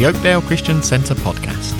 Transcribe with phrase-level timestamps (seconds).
[0.00, 1.78] the Oakdale Christian Centre podcast.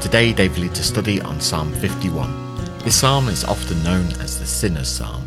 [0.00, 2.78] Today, Dave leads a study on Psalm 51.
[2.84, 5.26] This psalm is often known as the Sinner's Psalm.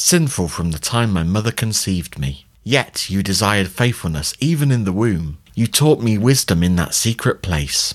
[0.00, 2.46] sinful from the time my mother conceived me.
[2.64, 5.38] Yet you desired faithfulness even in the womb.
[5.54, 7.94] You taught me wisdom in that secret place.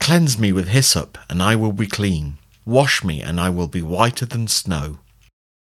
[0.00, 2.38] Cleanse me with hyssop, and I will be clean.
[2.64, 4.98] Wash me, and I will be whiter than snow.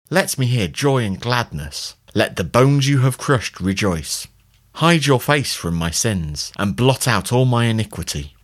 [0.10, 1.96] Let me hear joy and gladness.
[2.14, 4.28] Let the bones you have crushed rejoice.
[4.76, 8.36] Hide your face from my sins, and blot out all my iniquity.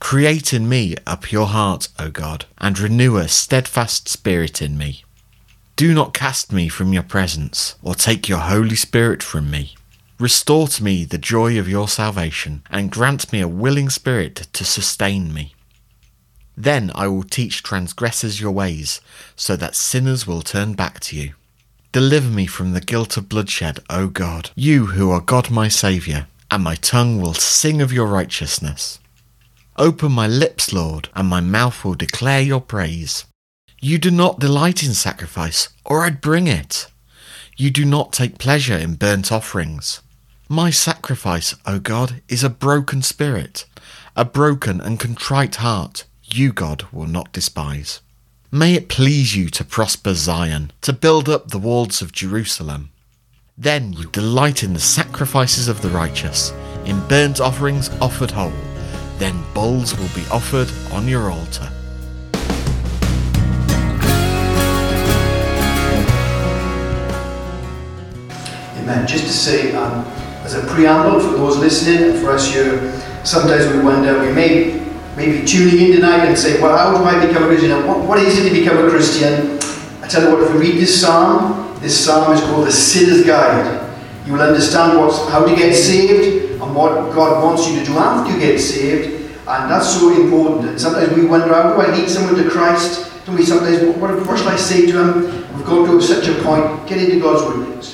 [0.00, 5.04] Create in me a pure heart, O God, and renew a steadfast spirit in me.
[5.76, 9.74] Do not cast me from your presence, or take your Holy Spirit from me.
[10.20, 14.64] Restore to me the joy of your salvation, and grant me a willing spirit to
[14.64, 15.52] sustain me.
[16.56, 19.00] Then I will teach transgressors your ways,
[19.34, 21.34] so that sinners will turn back to you.
[21.90, 26.28] Deliver me from the guilt of bloodshed, O God, you who are God my Saviour,
[26.52, 29.00] and my tongue will sing of your righteousness.
[29.76, 33.24] Open my lips, Lord, and my mouth will declare your praise.
[33.84, 36.86] You do not delight in sacrifice, or I'd bring it.
[37.58, 40.00] You do not take pleasure in burnt offerings.
[40.48, 43.66] My sacrifice, O God, is a broken spirit,
[44.16, 46.04] a broken and contrite heart.
[46.22, 48.00] You, God, will not despise.
[48.50, 52.90] May it please you to prosper Zion, to build up the walls of Jerusalem.
[53.58, 56.54] Then you delight in the sacrifices of the righteous,
[56.86, 58.60] in burnt offerings offered whole.
[59.18, 61.70] Then bulls will be offered on your altar.
[68.84, 69.06] Amen.
[69.06, 70.04] Just to say, um,
[70.44, 72.92] as a preamble for those listening, and for us here,
[73.24, 74.78] sometimes we wonder, we may,
[75.16, 77.70] may be tuning in tonight and say, well, how do I become a Christian?
[77.86, 79.58] What, what is it to become a Christian?
[80.02, 83.24] I tell you what, if you read this psalm, this psalm is called the Sinner's
[83.24, 83.90] Guide.
[84.26, 87.96] You will understand what's, how to get saved and what God wants you to do
[87.96, 89.32] after you get saved.
[89.48, 90.68] And that's so important.
[90.68, 93.10] And sometimes we wonder, how do I lead someone to Christ?
[93.24, 95.56] Don't we sometimes, what, what shall I say to him?
[95.56, 96.86] We've got to such a point.
[96.86, 97.93] Get into God's Word.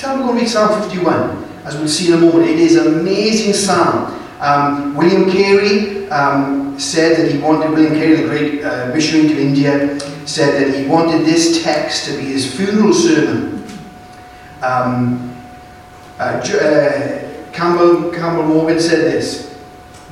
[0.00, 2.48] Tell me to read Psalm 51, as we'll see in a moment.
[2.48, 4.18] It is an amazing psalm.
[4.40, 9.38] Um, William Carey um, said that he wanted, William Carey, the great uh, missionary to
[9.38, 13.62] India, said that he wanted this text to be his funeral sermon.
[14.62, 15.36] Um,
[16.18, 19.60] uh, uh, Campbell, Campbell Morgan said this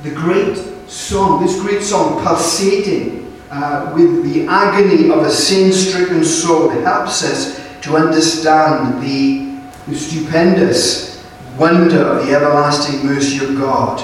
[0.03, 0.55] The great
[0.87, 7.23] song, this great song, pulsating uh, with the agony of a sin stricken soul, helps
[7.23, 9.48] us to understand the
[9.89, 11.25] the stupendous
[11.57, 13.99] wonder of the everlasting mercy of God.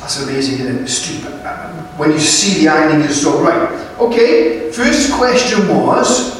[0.00, 1.98] That's amazing, isn't it?
[1.98, 3.42] When you see the irony in your soul.
[3.42, 6.38] Right, okay, first question was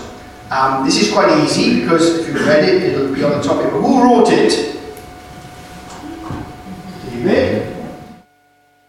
[0.51, 3.71] um, this is quite easy because if you read it, it'll be on the topic.
[3.71, 4.77] But who wrote it?
[7.11, 7.77] David?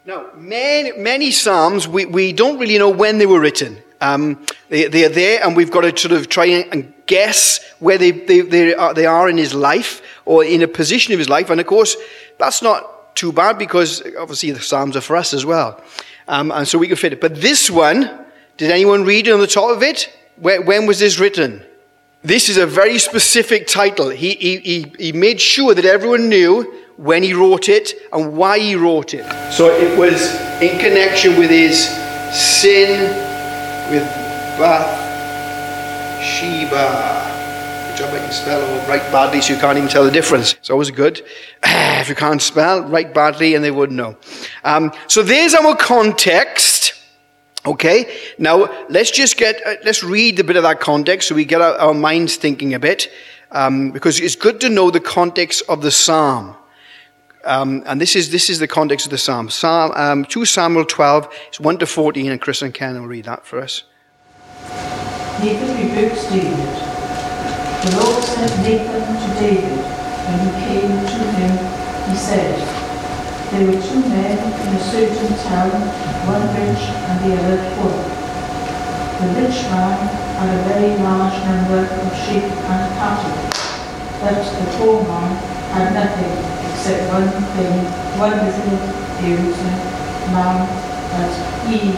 [0.06, 3.82] Now, many, many Psalms, we, we don't really know when they were written.
[4.02, 7.98] Um, they, they are there, and we've got to sort of try and guess where
[7.98, 11.28] they, they, they, are, they are in his life or in a position of his
[11.28, 11.50] life.
[11.50, 11.98] And of course,
[12.38, 15.82] that's not too bad because obviously the Psalms are for us as well.
[16.28, 17.20] Um, and so we can fit it.
[17.20, 18.26] But this one,
[18.58, 20.16] did anyone read it on the top of it?
[20.38, 21.64] Where, when was this written?
[22.22, 24.10] This is a very specific title.
[24.10, 28.60] He, he, he, he made sure that everyone knew when he wrote it and why
[28.60, 29.26] he wrote it.
[29.54, 30.22] So it was
[30.62, 31.88] in connection with his
[32.34, 33.29] sin
[33.90, 34.04] with
[34.58, 35.08] Bath
[36.24, 37.38] Sheba.
[37.98, 40.54] Job I can spell or write badly so you can't even tell the difference.
[40.54, 41.22] It's always good.
[41.64, 44.16] if you can't spell, write badly and they wouldn't know.
[44.64, 46.94] Um, so there's our context.
[47.66, 51.44] Okay, now let's just get, uh, let's read a bit of that context so we
[51.44, 53.12] get our, our minds thinking a bit.
[53.52, 56.56] Um, because it's good to know the context of the psalm.
[57.46, 59.50] Um, and this is, this is the context of the psalm.
[59.50, 63.26] Psalm um, 2 Samuel 12, it's 1 to 14, and Chris and Ken will read
[63.26, 63.84] that for us.
[65.40, 67.00] Nathan rebukes David.
[67.80, 71.54] The Lord sent Nathan to David When he came to him,
[72.12, 72.60] he said,
[73.52, 75.72] There were two men in a certain town,
[76.28, 77.96] one rich and the other poor.
[79.20, 79.96] The rich man
[80.36, 83.32] had a very large number of sheep and cattle,
[84.20, 85.36] but the poor man
[85.72, 87.28] had nothing except one
[87.60, 87.76] thing,
[88.16, 88.80] one little
[89.20, 89.52] ewe
[90.32, 90.64] lamb
[91.12, 91.32] that
[91.68, 91.92] he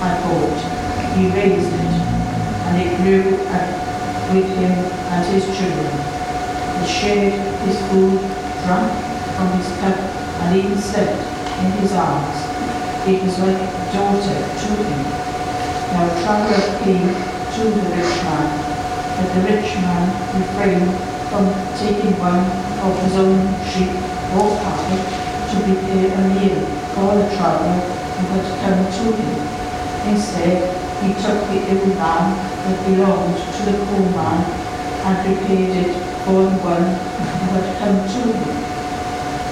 [0.00, 0.60] had bought.
[1.12, 1.92] He raised it,
[2.64, 3.68] and it grew up
[4.32, 4.72] with him
[5.12, 5.92] and his children.
[6.80, 7.36] He shared
[7.68, 8.16] his food,
[8.64, 8.88] drank
[9.36, 10.00] from his cup,
[10.40, 11.20] and even slept
[11.60, 12.40] in his arms.
[13.04, 15.04] It was like a daughter to him.
[15.92, 18.48] Now a traveller came to the rich man,
[19.20, 20.96] but the rich man refrained
[21.28, 21.44] from
[21.76, 22.40] taking one
[22.88, 23.36] of his own
[23.68, 24.03] sheep
[24.34, 24.98] cattle
[25.50, 26.58] to prepare a meal
[26.94, 29.34] for the traveller who had come to him.
[30.10, 32.34] Instead, he took the ill lamb
[32.66, 34.42] that belonged to the poor man
[35.06, 35.94] and prepared it
[36.26, 38.54] born one who had come to him.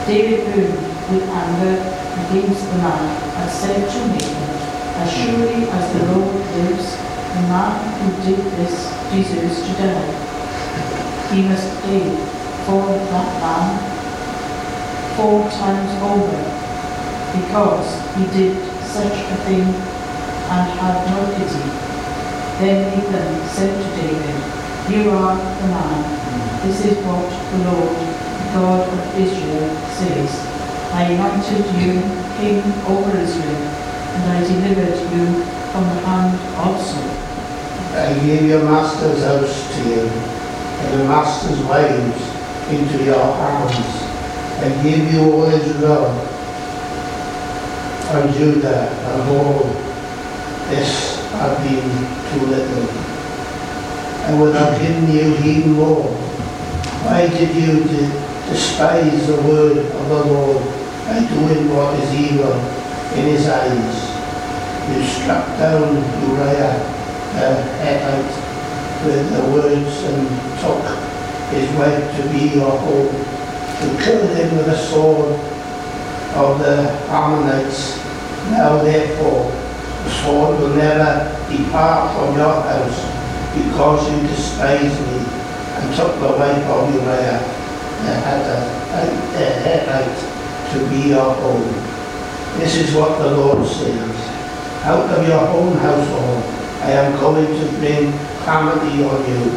[0.07, 1.79] David burned with anger
[2.27, 3.05] against the man
[3.39, 4.51] and said to Nathan,
[4.99, 6.97] As surely as the Lord lives,
[7.35, 10.33] the man who did this deserves to die.
[11.31, 12.03] He must pay
[12.67, 13.92] for that man
[15.17, 16.43] four times over,
[17.37, 19.67] because he did such a thing
[20.53, 21.67] and had no pity.
[22.61, 24.37] Then Nathan said to David,
[24.91, 26.23] You are the man
[26.63, 27.91] this is what the Lord,
[28.55, 29.67] God of Israel,
[29.99, 30.31] says.
[30.95, 31.99] I anointed you
[32.39, 33.67] king over Israel,
[34.15, 35.43] and I delivered you
[35.73, 37.11] from the hand of Saul.
[37.99, 42.23] I gave your master's house to you, and the master's wives
[42.71, 44.12] into your hands.
[44.63, 46.07] I gave you all Israel
[48.15, 49.65] and Judah and all.
[50.71, 51.91] This had been
[52.31, 52.89] too little.
[54.25, 56.33] I would have given you even more
[57.03, 57.83] why did you
[58.47, 60.63] despise the word of the Lord
[61.03, 62.55] by doing what is evil
[63.19, 63.97] in his eyes?
[64.87, 66.79] You struck down Uriah
[67.35, 68.35] the Hittite
[69.03, 70.31] with the words and
[70.63, 70.87] took
[71.51, 73.11] his wife to be your home.
[73.83, 75.35] You killed him with the sword
[76.37, 77.99] of the Ammonites.
[78.51, 79.51] Now therefore,
[80.05, 83.01] the sword will never depart from your house
[83.55, 87.43] because you despise me and took the wife of Uriah
[88.03, 90.19] the Hittite
[90.73, 91.63] to be your own.
[92.59, 94.17] This is what the Lord says.
[94.85, 96.43] Out of your own household
[96.83, 98.13] I am going to bring
[98.45, 99.51] calamity on you.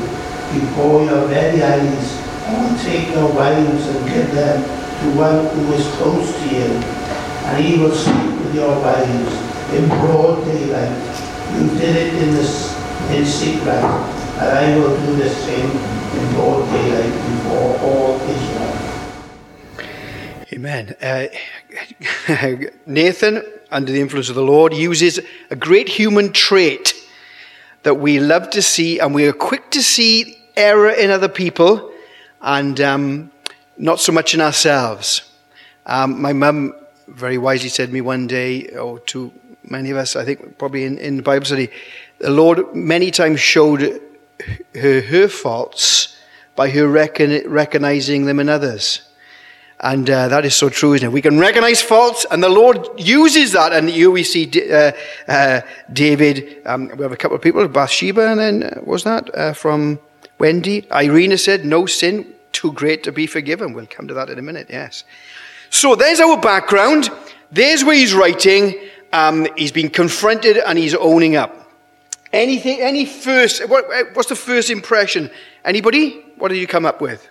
[0.60, 6.32] Before your very eyes Take your wives and give them to one who is close
[6.32, 6.70] to you.
[7.50, 9.34] And he will sleep with your wives
[9.74, 10.96] in broad daylight.
[11.56, 12.78] You did it in, this,
[13.10, 13.82] in secret,
[14.38, 18.76] and I will do the same in broad daylight before all Israel.
[20.54, 20.96] Amen.
[21.02, 21.28] Uh,
[22.86, 25.20] Nathan, under the influence of the Lord, uses
[25.50, 26.94] a great human trait
[27.82, 31.92] that we love to see, and we are quick to see error in other people
[32.46, 33.32] and um,
[33.76, 35.24] not so much in ourselves.
[35.88, 36.74] Um, my mum
[37.08, 39.34] very wisely said to me one day, or to
[39.64, 41.70] many of us, I think probably in, in Bible study,
[42.20, 43.82] the Lord many times showed
[44.76, 46.16] her, her faults
[46.56, 49.02] by her recognizing them in others.
[49.80, 51.12] And uh, that is so true, isn't it?
[51.12, 53.74] We can recognize faults, and the Lord uses that.
[53.74, 54.92] And here we see uh,
[55.28, 55.62] uh,
[55.92, 56.62] David.
[56.66, 60.00] Um, we have a couple of people, Bathsheba, and then uh, was that uh, from
[60.40, 60.88] Wendy?
[60.92, 64.42] Irina said, "No sin too great to be forgiven." We'll come to that in a
[64.42, 64.68] minute.
[64.70, 65.04] Yes.
[65.70, 67.10] So there's our background.
[67.52, 68.76] There's where he's writing.
[69.14, 71.52] Um, he's been confronted, and he's owning up.
[72.34, 75.30] Anything, any first, what, what's the first impression?
[75.64, 76.22] Anybody?
[76.38, 77.30] What did you come up with?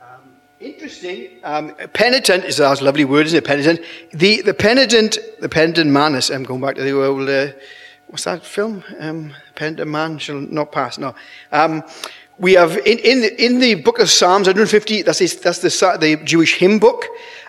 [0.00, 0.22] Um,
[0.60, 1.28] interesting.
[1.42, 3.44] Um, penitent is a lovely word, isn't it?
[3.44, 3.80] Penitent.
[4.12, 7.48] The, the penitent, the penitent man, is, I'm going back to the old, uh,
[8.08, 8.84] what's that film?
[8.98, 9.34] Um,
[9.86, 10.98] man shall not pass.
[10.98, 11.14] No.
[11.52, 11.82] Um,
[12.38, 16.16] we have in, in, the, in the book of Psalms 150, that's, that's the, the
[16.24, 17.04] Jewish hymn book.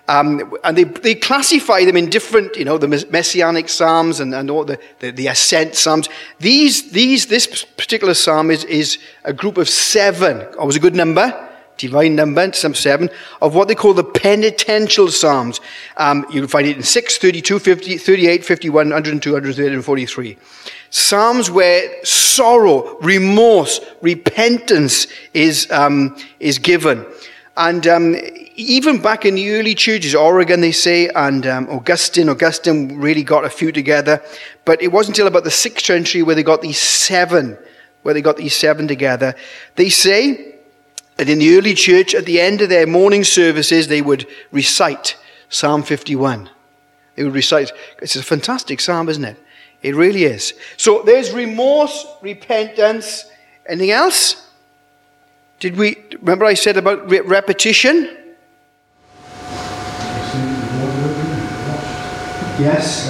[0.07, 4.51] Um, and they, they classify them in different, you know, the messianic psalms and, and
[4.51, 6.09] all the, the, the ascent psalms.
[6.39, 10.45] These, these, this particular psalm is, is a group of seven.
[10.59, 11.44] Always a good number,
[11.77, 13.09] divine number, seven,
[13.41, 15.61] of what they call the penitential psalms.
[15.97, 20.37] Um, you'll find it in 6, 32, 50, 38, 51, 102, 103, and 43.
[20.89, 27.05] Psalms where sorrow, remorse, repentance is, um, is given.
[27.57, 28.15] And um,
[28.55, 33.45] even back in the early churches, Origen, they say, and um, Augustine, Augustine really got
[33.45, 34.21] a few together.
[34.65, 37.57] But it wasn't until about the sixth century where they got these seven
[38.05, 39.33] where they got these seven together.
[39.77, 40.54] They say
[41.17, 45.17] that in the early church, at the end of their morning services, they would recite
[45.49, 46.49] Psalm 51.
[47.15, 47.71] They would recite.
[48.01, 49.37] It's a fantastic psalm, isn't it?
[49.81, 50.53] It really is.
[50.77, 53.25] So there's remorse, repentance.
[53.67, 54.49] Anything else?
[55.59, 58.17] Did we remember I said about re- repetition?
[62.59, 63.05] Yes.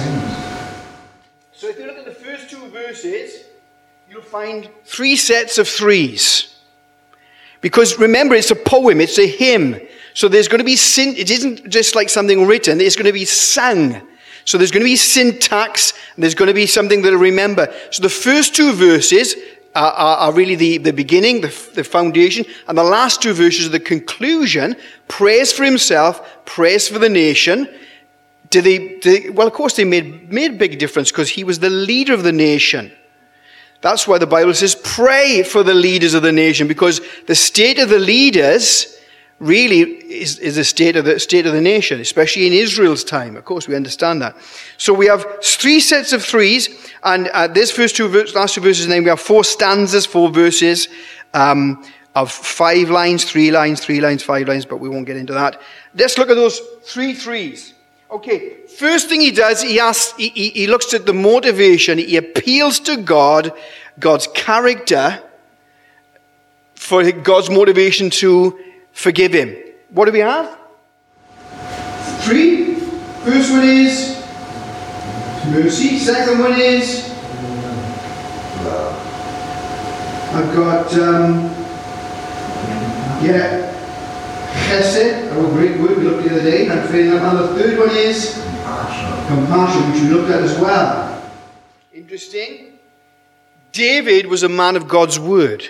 [1.52, 3.44] So if you look at the first two verses,
[4.08, 6.55] you'll find three sets of threes.
[7.60, 9.80] Because remember, it's a poem, it's a hymn.
[10.14, 13.12] So there's going to be sin, it isn't just like something written, it's going to
[13.12, 14.00] be sung.
[14.44, 17.72] So there's going to be syntax, and there's going to be something that I remember.
[17.90, 19.34] So the first two verses
[19.74, 23.66] are, are, are really the, the beginning, the, the foundation, and the last two verses
[23.66, 24.76] are the conclusion.
[25.08, 27.68] Praise for himself, praise for the nation.
[28.50, 31.58] Did they, they well, of course, they made, made a big difference because he was
[31.58, 32.92] the leader of the nation.
[33.82, 37.78] That's why the Bible says, pray for the leaders of the nation, because the state
[37.78, 38.92] of the leaders
[39.38, 43.36] really is, is the state of the state of the nation, especially in Israel's time.
[43.36, 44.34] Of course, we understand that.
[44.78, 48.62] So we have three sets of threes, and uh, this first two verse, last two
[48.62, 50.88] verses, and then we have four stanzas, four verses
[51.34, 55.34] um, of five lines, three lines, three lines, five lines, but we won't get into
[55.34, 55.60] that.
[55.94, 57.74] Let's look at those three threes.
[58.10, 62.16] Okay, first thing he does, he asks, he, he, he looks at the motivation, he
[62.16, 63.52] appeals to God,
[63.98, 65.22] God's character,
[66.74, 68.58] for God's motivation to
[68.92, 69.56] forgive him.
[69.90, 70.58] What do we have?
[72.20, 72.74] Three.
[73.24, 74.22] First one is
[75.50, 75.98] mercy.
[75.98, 77.16] Second one is
[80.36, 81.44] I've got um,
[83.24, 83.72] yeah
[84.68, 85.32] chesed.
[85.32, 86.68] Oh, great word we looked the other day.
[86.68, 87.18] I'm feeling.
[87.18, 88.45] And the third one is
[89.26, 91.22] compassion, which we looked at as well.
[91.92, 92.78] Interesting.
[93.72, 95.68] David was a man of God's word.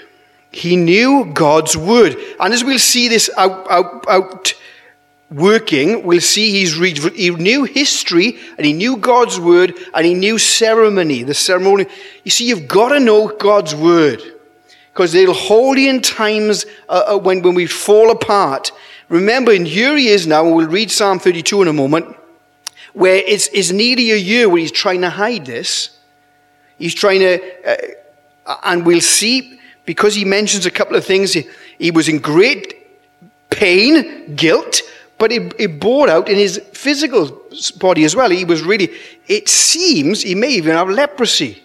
[0.50, 2.16] He knew God's word.
[2.40, 4.54] And as we'll see this out, out, out
[5.30, 10.14] working, we'll see he's read, he knew history and he knew God's word and he
[10.14, 11.86] knew ceremony, the ceremony.
[12.24, 14.22] You see, you've got to know God's word
[14.92, 18.72] because they'll hold you in times uh, uh, when, when we fall apart.
[19.08, 22.16] Remember, and here he is now, we'll read Psalm 32 in a moment,
[22.96, 25.90] where it's, it's nearly a year where he's trying to hide this.
[26.78, 27.38] He's trying to,
[28.46, 31.34] uh, and we'll see because he mentions a couple of things.
[31.34, 31.46] He,
[31.78, 32.74] he was in great
[33.50, 34.80] pain, guilt,
[35.18, 37.38] but it, it bore out in his physical
[37.76, 38.30] body as well.
[38.30, 38.88] He was really,
[39.26, 41.62] it seems he may even have leprosy.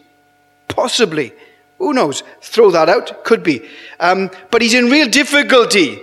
[0.68, 1.32] Possibly.
[1.78, 2.24] Who knows?
[2.42, 3.24] Throw that out.
[3.24, 3.66] Could be.
[4.02, 5.98] Um, but he's in real difficulty.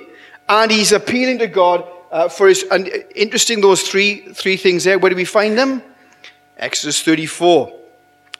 [0.49, 2.65] And he's appealing to God uh, for his.
[2.71, 4.99] And interesting, those three, three things there.
[4.99, 5.83] Where do we find them?
[6.57, 7.73] Exodus 34.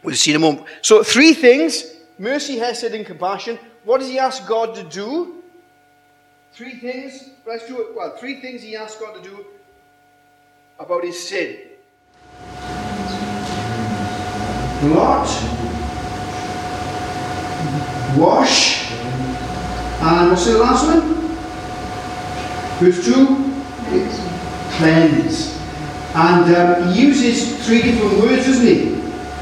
[0.03, 0.67] We'll see in a moment.
[0.83, 1.85] So, three things
[2.19, 3.59] mercy, hesed, and compassion.
[3.85, 5.43] What does he ask God to do?
[6.53, 7.31] Three things.
[7.47, 7.95] Let's do it.
[7.95, 9.47] Well, three things he asked God to do
[10.79, 11.59] about his sin.
[14.81, 15.27] Blot,
[18.17, 21.19] wash, and what's the last one?
[22.79, 23.05] Verse
[23.91, 24.09] two,
[24.77, 25.57] cleanse.
[26.15, 28.97] And um, he uses three different words, doesn't he?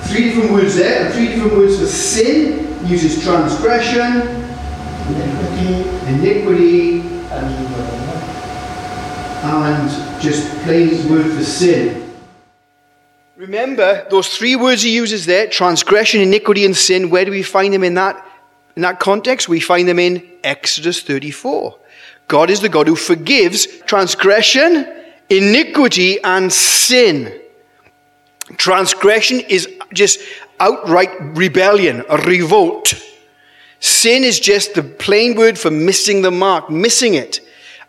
[0.09, 4.23] Three different words there, three different words for sin, uses transgression,
[5.09, 7.17] iniquity, iniquity
[9.47, 12.03] and just plain word for sin.
[13.37, 17.11] Remember those three words he uses there transgression, iniquity, and sin.
[17.11, 18.27] Where do we find them in that,
[18.77, 19.49] in that context?
[19.49, 21.79] We find them in Exodus 34.
[22.29, 24.93] God is the God who forgives transgression,
[25.31, 27.41] iniquity, and sin.
[28.57, 30.21] Transgression is just
[30.61, 32.95] outright rebellion, a revolt.
[33.81, 37.41] Sin is just the plain word for missing the mark, missing it.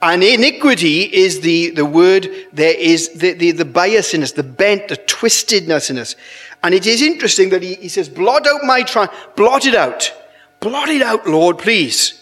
[0.02, 4.44] And iniquity is the, the word, there is the, the, the bias in us, the
[4.44, 6.16] bent, the twistedness in us.
[6.64, 10.14] And it is interesting that he, he says, blot out my, tri- blot it out.
[10.60, 12.17] Blot it out, Lord, please.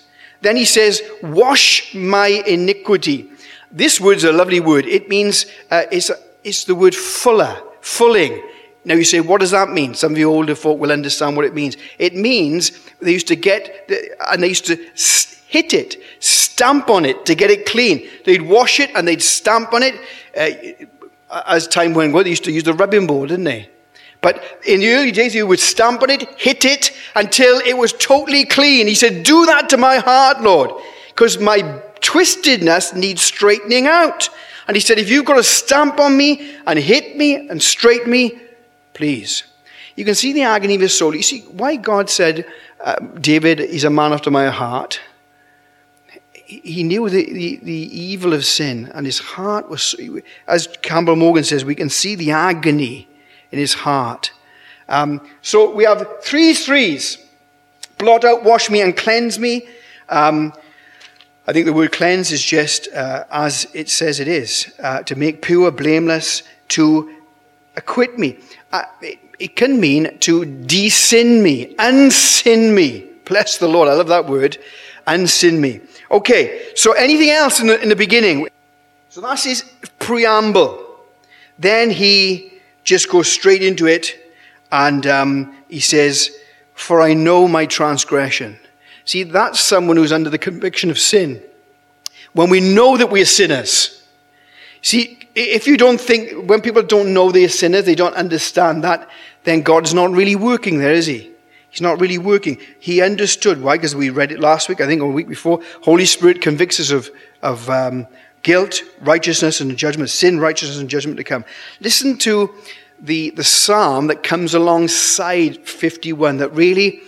[0.45, 3.31] Then he says, wash my iniquity.
[3.71, 4.85] This word's a lovely word.
[4.85, 6.11] It means, uh, it's,
[6.43, 8.43] it's the word fuller, fulling.
[8.83, 9.95] Now you say, what does that mean?
[9.95, 11.77] Some of the older folk will understand what it means.
[11.97, 13.89] It means they used to get,
[14.29, 14.75] and they used to
[15.47, 18.07] hit it, stamp on it to get it clean.
[18.25, 19.95] They'd wash it and they'd stamp on it.
[20.37, 23.67] Uh, as time went on, they used to use the rubbing board, didn't they?
[24.25, 27.93] But in the early days, he would stamp on it, hit it until it was
[27.93, 28.87] totally clean.
[28.87, 30.71] He said, Do that to my heart, Lord,
[31.09, 31.59] because my
[32.01, 34.31] twistedness needs straightening out.
[34.67, 38.09] And he said, If you've got to stamp on me and hit me and straighten
[38.09, 38.39] me,
[38.95, 39.43] please.
[39.95, 41.15] You can see the agony of his soul.
[41.15, 42.47] You see why God said,
[42.83, 45.01] uh, David is a man after my heart.
[46.33, 49.95] He knew the, the, the evil of sin, and his heart was,
[50.47, 53.07] as Campbell Morgan says, we can see the agony
[53.55, 54.33] in his heart.
[54.89, 57.17] Um, so we have three threes
[57.97, 59.65] blot out, wash me, and cleanse me.
[60.09, 60.51] Um,
[61.47, 65.15] I think the word cleanse is just uh, as it says it is uh, to
[65.15, 67.09] make pure, blameless, to
[67.77, 68.39] acquit me.
[68.73, 73.07] Uh, it, it can mean to de-sin me, unsin me.
[73.23, 73.87] Bless the Lord.
[73.87, 74.57] I love that word.
[75.07, 75.79] Unsin me.
[76.11, 78.49] Okay, so anything else in the, in the beginning?
[79.09, 79.63] So that's his
[79.99, 80.81] preamble.
[81.57, 82.54] Then he
[82.85, 84.17] just goes straight into it
[84.71, 86.37] and um, he says,
[86.73, 88.57] For I know my transgression.
[89.03, 91.43] See, that's someone who's under the conviction of sin.
[92.33, 94.03] When we know that we're sinners.
[94.81, 99.09] See, if you don't think, when people don't know they're sinners, they don't understand that,
[99.43, 101.31] then God's not really working there, is He?
[101.69, 102.57] He's not really working.
[102.79, 103.61] He understood.
[103.61, 103.77] Why?
[103.77, 105.61] Because we read it last week, I think, or a week before.
[105.81, 107.09] Holy Spirit convicts us of,
[107.41, 108.07] of um,
[108.45, 111.43] guilt, righteousness, and judgment, sin, righteousness, and judgment to come.
[111.81, 112.53] Listen to
[112.99, 117.01] the, the psalm that comes alongside 51 that really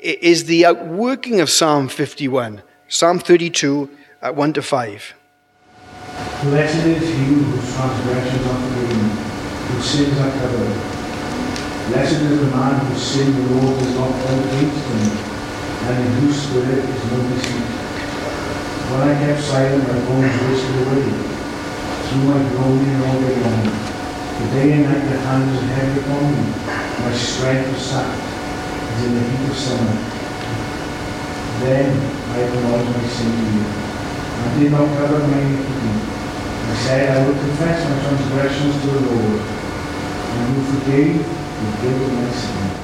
[0.00, 2.62] is the outworking of Psalm 51.
[2.88, 3.90] Psalm 32,
[4.22, 5.14] uh, 1 to 5.
[6.44, 9.10] Blessed is he whose transgressions are forgiven,
[9.68, 10.72] whose sins are covered.
[11.92, 15.18] Blessed is the man whose sin the Lord does not hold against him,
[15.84, 17.77] and in whose spirit is no deceit.
[18.88, 21.12] When I kept silent, my bones wasted away,
[22.08, 23.68] through my groaning all day long.
[23.68, 26.48] The day and night the hand was heavy upon me,
[27.04, 29.92] my strength was sapped, as in the heat of summer.
[31.60, 32.00] Then
[32.32, 35.92] I acknowledged my sin to you, I did not cover my iniquity.
[36.64, 42.08] I said, I will confess my transgressions to the Lord, and you forgave the guilt
[42.08, 42.77] of my sin.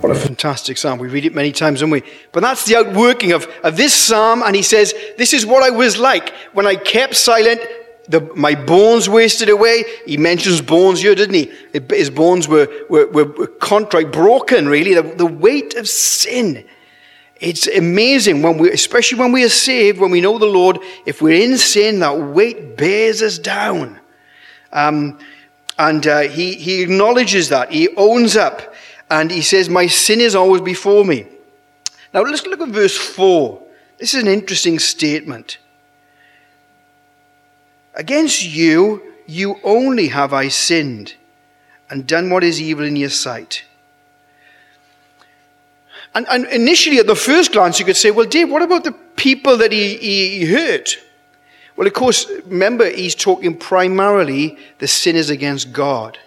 [0.00, 0.98] What a fantastic psalm.
[0.98, 2.02] We read it many times, don't we?
[2.32, 4.42] But that's the outworking of, of this psalm.
[4.42, 7.60] And he says, This is what I was like when I kept silent.
[8.08, 9.84] The, my bones wasted away.
[10.06, 11.52] He mentions bones here, didn't he?
[11.90, 14.94] His bones were, were, were contrite, broken, really.
[14.94, 16.66] The, the weight of sin.
[17.36, 21.20] It's amazing when we, especially when we are saved, when we know the Lord, if
[21.20, 24.00] we're in sin, that weight bears us down.
[24.72, 25.18] Um,
[25.78, 27.70] and uh, he, he acknowledges that.
[27.70, 28.69] He owns up.
[29.10, 31.26] And he says, My sin is always before me.
[32.14, 33.60] Now let's look at verse 4.
[33.98, 35.58] This is an interesting statement.
[37.94, 41.14] Against you, you only have I sinned
[41.90, 43.64] and done what is evil in your sight.
[46.14, 48.92] And, and initially, at the first glance, you could say, Well, Dave, what about the
[48.92, 50.96] people that he, he hurt?
[51.76, 56.18] Well, of course, remember, he's talking primarily the sinners against God.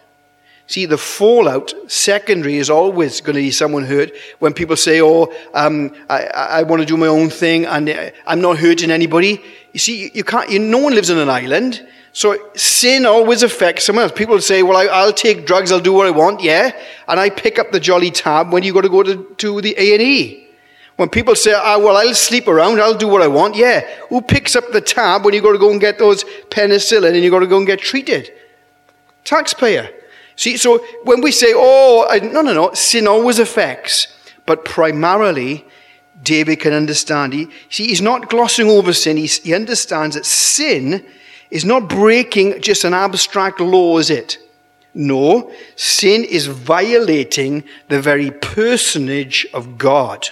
[0.67, 4.11] See, the fallout, secondary, is always going to be someone hurt.
[4.39, 8.11] When people say, oh, um, I, I want to do my own thing and uh,
[8.25, 9.41] I'm not hurting anybody.
[9.73, 11.85] You see, you can't, you, no one lives on an island.
[12.13, 14.13] So sin always affects someone else.
[14.13, 16.71] People say, well, I, will take drugs, I'll do what I want, yeah.
[17.07, 19.75] And I pick up the jolly tab when you got to go to, to the
[19.77, 20.47] A&E.
[20.95, 23.81] When people say, ah, well, I'll sleep around, I'll do what I want, yeah.
[24.09, 27.23] Who picks up the tab when you got to go and get those penicillin and
[27.23, 28.31] you got to go and get treated?
[29.23, 29.89] Taxpayer.
[30.35, 34.07] See, so when we say, oh, no, no, no, sin always affects,
[34.45, 35.65] but primarily,
[36.23, 37.33] David can understand.
[37.33, 39.17] He, see, he's not glossing over sin.
[39.17, 41.05] He, he understands that sin
[41.51, 44.37] is not breaking just an abstract law, is it?
[44.95, 50.29] No, sin is violating the very personage of God.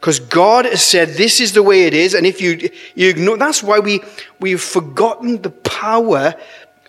[0.00, 3.36] Because God has said this is the way it is, and if you, you ignore,
[3.36, 4.00] that's why we,
[4.40, 6.34] we've forgotten the power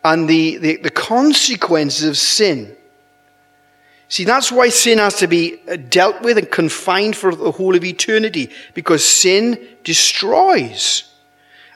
[0.03, 2.75] and the, the, the consequences of sin.
[4.07, 7.75] See, that's why sin has to be uh, dealt with and confined for the whole
[7.75, 11.05] of eternity, because sin destroys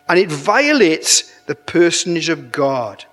[0.09, 3.05] and it violates the personage of God.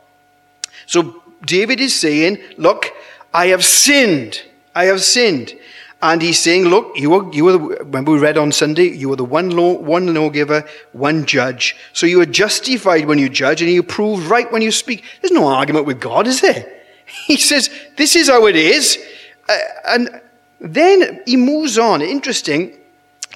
[0.86, 2.92] So David is saying, Look,
[3.32, 4.42] I have sinned.
[4.74, 5.54] I have sinned.
[6.02, 9.16] And he's saying, look, you were, you were remember we read on Sunday, you were
[9.16, 11.76] the one law, one lawgiver, one judge.
[11.92, 15.04] So you are justified when you judge and you prove right when you speak.
[15.20, 16.70] There's no argument with God, is there?
[17.26, 18.98] He says, this is how it is.
[19.46, 20.20] Uh, and
[20.60, 22.00] then he moves on.
[22.00, 22.78] Interesting.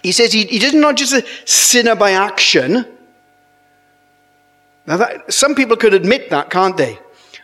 [0.02, 2.86] He says he, he does not just a sinner by action.
[4.86, 6.98] Now that, some people could admit that, can't they?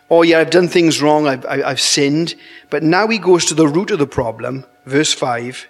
[0.09, 2.35] Oh yeah, I've done things wrong, I've, I, have i have sinned.
[2.69, 5.67] But now he goes to the root of the problem verse 5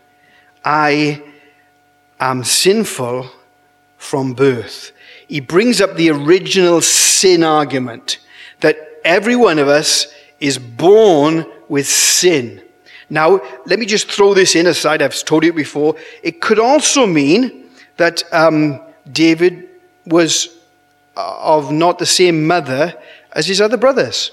[0.66, 1.22] I
[2.20, 3.30] am sinful
[3.98, 4.92] from birth.
[5.28, 8.20] He brings up the original sin argument
[8.62, 10.08] that every one of us
[10.40, 12.62] is born with sin.
[13.10, 15.02] Now, let me just throw this in aside.
[15.02, 15.96] I've told you before.
[16.22, 19.70] It could also mean that um, David
[20.06, 20.48] was
[21.16, 22.94] uh, of not the same mother
[23.34, 24.32] as his other brothers.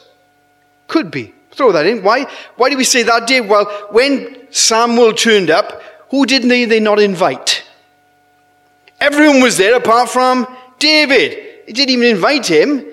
[0.86, 1.34] Could be.
[1.52, 2.02] Throw that in.
[2.02, 2.26] Why?
[2.56, 3.46] Why do we say that, Dave?
[3.46, 7.64] Well, when Samuel turned up, who did they, they not invite?
[9.00, 10.46] Everyone was there apart from
[10.78, 11.64] David.
[11.66, 12.86] He didn't even invite him.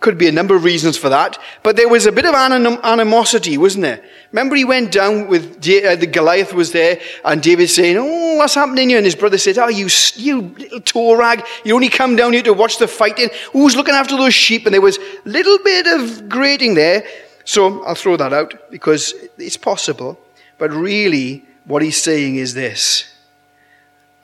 [0.00, 1.38] Could be a number of reasons for that.
[1.62, 4.02] But there was a bit of anim- animosity, wasn't there?
[4.32, 8.54] Remember he went down with, uh, the Goliath was there, and David saying, oh, what's
[8.54, 8.98] happening here?
[8.98, 12.42] And his brother said, oh, you, you little toe rag, you only come down here
[12.42, 13.28] to watch the fighting.
[13.52, 14.64] Who's looking after those sheep?
[14.64, 17.04] And there was a little bit of grating there.
[17.44, 20.20] So I'll throw that out because it's possible.
[20.58, 23.12] But really, what he's saying is this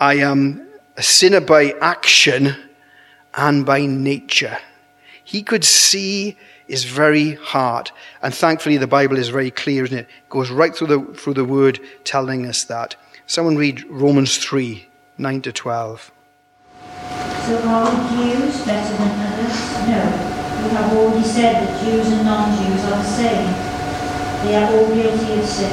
[0.01, 2.57] I am a sinner by action
[3.35, 4.59] and by nature.
[5.25, 7.93] He could see his very heart.
[8.23, 10.03] And thankfully, the Bible is very clear, isn't it?
[10.03, 12.97] It goes right through the, through the word telling us that.
[13.27, 16.13] Someone read Romans 3 9 to 12.
[17.47, 19.89] So are Jews better than others?
[19.89, 20.26] No.
[20.67, 23.55] We have already said that Jews and non-Jews are the same.
[24.43, 25.71] They are all guilty of sin.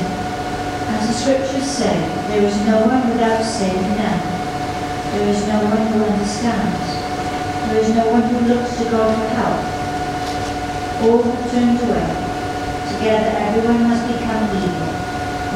[0.94, 1.98] As the scriptures say,
[2.30, 4.22] there is no one without sin, none.
[5.18, 6.78] There is no one who understands.
[7.74, 9.58] There is no one who looks to God for help.
[11.10, 12.06] All have turned away.
[12.94, 14.94] Together everyone has become evil.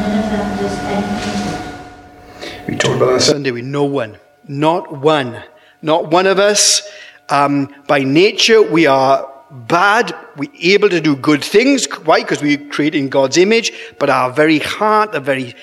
[0.02, 2.68] None of them does anything good.
[2.68, 4.18] We talked about that Sunday with no one.
[4.48, 5.44] Not one.
[5.84, 6.82] Not one of us.
[7.30, 10.16] Um, by nature, we are bad.
[10.36, 11.86] We're able to do good things.
[12.06, 12.22] Why?
[12.22, 13.72] Because we create in God's image.
[14.00, 15.56] But our very heart, the very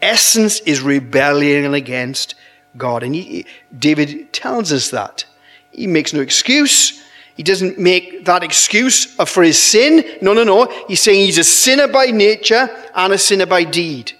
[0.00, 2.34] essence is rebellion against
[2.76, 3.02] God.
[3.02, 5.24] And he, David tells us that.
[5.70, 7.02] He makes no excuse.
[7.36, 10.04] He doesn't make that excuse for his sin.
[10.20, 10.66] No, no, no.
[10.88, 14.12] He's saying he's a sinner by nature and a sinner by deed.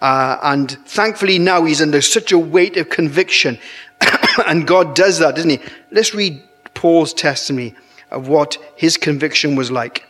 [0.00, 3.58] Uh, and thankfully now he's under such a weight of conviction.
[4.46, 5.60] and God does that, doesn't he?
[5.90, 6.42] Let's read
[6.74, 7.74] Paul's testimony
[8.10, 10.04] of what his conviction was like.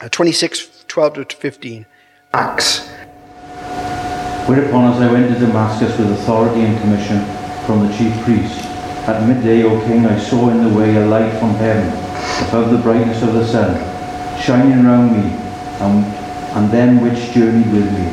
[0.00, 1.86] Uh, 26, 12 to 15.
[2.32, 2.88] Acts.
[4.48, 7.24] Whereupon, as I went to Damascus with authority and commission
[7.66, 8.64] from the chief priests,
[9.06, 11.88] at midday, O king, I saw in the way a light from heaven,
[12.48, 13.74] above the brightness of the sun,
[14.40, 15.30] shining round me,
[15.80, 16.04] and,
[16.56, 18.06] and them which journeyed with me.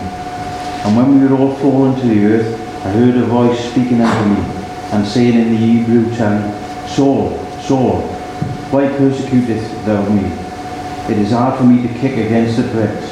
[0.84, 4.30] And when we were all fallen to the earth, I heard a voice speaking unto
[4.30, 6.52] me, and saying in the Hebrew tongue,
[6.88, 8.02] Saul, Saul,
[8.72, 10.26] why persecutest thou me?
[11.14, 13.12] It is hard for me to kick against the pricks.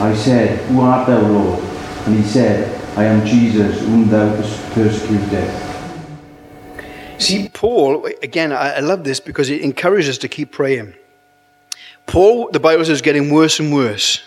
[0.00, 1.60] I said, Who art thou, Lord?
[2.06, 4.34] And he said, I am Jesus, whom thou
[4.72, 5.66] persecutest.
[7.18, 10.94] See, Paul, again, I, love this because it encourages us to keep praying.
[12.06, 14.22] Paul, the Bible says, is getting worse and worse.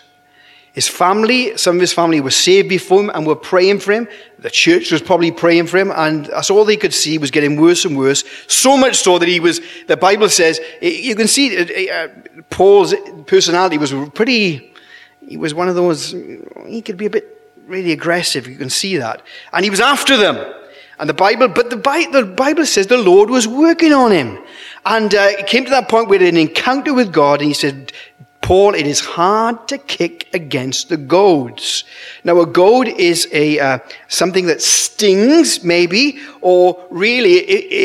[0.73, 4.07] His family, some of his family were saved before him and were praying for him.
[4.37, 7.59] The church was probably praying for him, and that's all they could see was getting
[7.59, 8.23] worse and worse.
[8.47, 12.07] So much so that he was, the Bible says, you can see uh,
[12.49, 12.93] Paul's
[13.25, 14.73] personality was pretty,
[15.27, 16.11] he was one of those,
[16.67, 17.35] he could be a bit
[17.67, 18.47] really aggressive.
[18.47, 19.21] You can see that.
[19.53, 20.53] And he was after them.
[20.99, 24.37] And the Bible, but the, Bible, says the Lord was working on him.
[24.85, 27.93] And uh, it came to that point where an encounter with God, and he said,
[28.49, 31.83] Paul, it is hard to kick against the goads.
[32.23, 37.37] Now, a goad is a uh, something that stings, maybe, or really,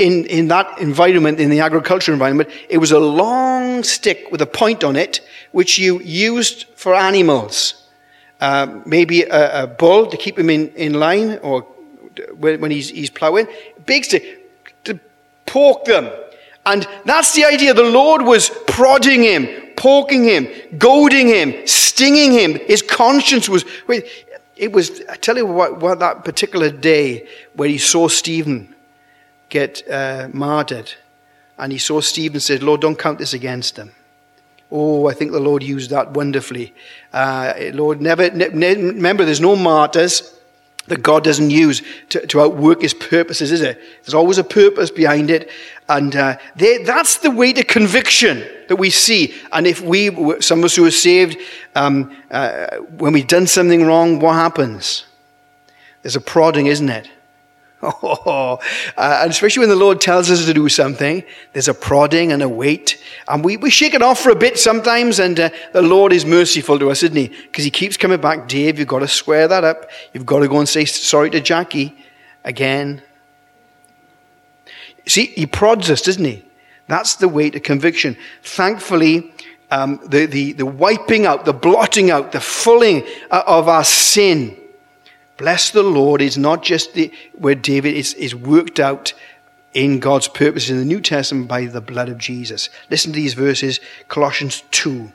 [0.07, 4.47] in in that environment, in the agriculture environment, it was a long stick with a
[4.47, 5.21] point on it,
[5.53, 7.85] which you used for animals.
[8.41, 11.61] Uh, maybe a, a, bull to keep him in, in line, or
[12.39, 13.47] when, when he's, he's plowing,
[13.85, 14.25] big stick
[14.85, 14.99] to
[15.45, 16.09] poke them.
[16.65, 17.75] And that's the idea.
[17.75, 22.55] The Lord was prodding him, poking him, goading him, stinging him.
[22.55, 23.65] His conscience was.
[24.57, 25.03] It was.
[25.11, 25.81] I tell you what.
[25.81, 28.75] what that particular day where he saw Stephen
[29.51, 30.95] get uh, martyred,
[31.59, 33.93] and he saw Stephen said, "Lord, don't count this against him."
[34.71, 36.73] Oh, I think the Lord used that wonderfully.
[37.13, 39.27] Uh, Lord, never ne- remember.
[39.27, 40.34] There's no martyrs
[40.87, 43.81] that God doesn't use to, to outwork his purposes, is it?
[44.03, 45.51] There's always a purpose behind it.
[45.89, 49.35] And uh, they, that's the way to conviction that we see.
[49.53, 51.39] And if we, some of us who are saved,
[51.75, 55.07] um, uh, when we've done something wrong, what happens?
[56.03, 57.09] There's a prodding, isn't it?
[57.85, 58.59] Oh,
[58.97, 62.43] uh, and especially when the Lord tells us to do something, there's a prodding and
[62.43, 63.03] a weight.
[63.29, 66.25] And we, we shake it off for a bit sometimes, and uh, the Lord is
[66.25, 67.29] merciful to us, isn't He?
[67.29, 68.49] Because He keeps coming back.
[68.49, 69.91] Dave, you've got to square that up.
[70.13, 71.95] You've got to go and say sorry to Jackie
[72.45, 73.03] again.
[75.07, 76.45] See, He prods us, doesn't He?
[76.87, 78.17] That's the way to conviction.
[78.43, 79.33] Thankfully,
[79.71, 84.57] um, the, the, the wiping out, the blotting out, the fulling uh, of our sin.
[85.37, 89.13] Bless the Lord is not just the, where David is, is worked out
[89.73, 92.71] in God's purpose in the New Testament by the blood of Jesus.
[92.89, 95.11] Listen to these verses Colossians 2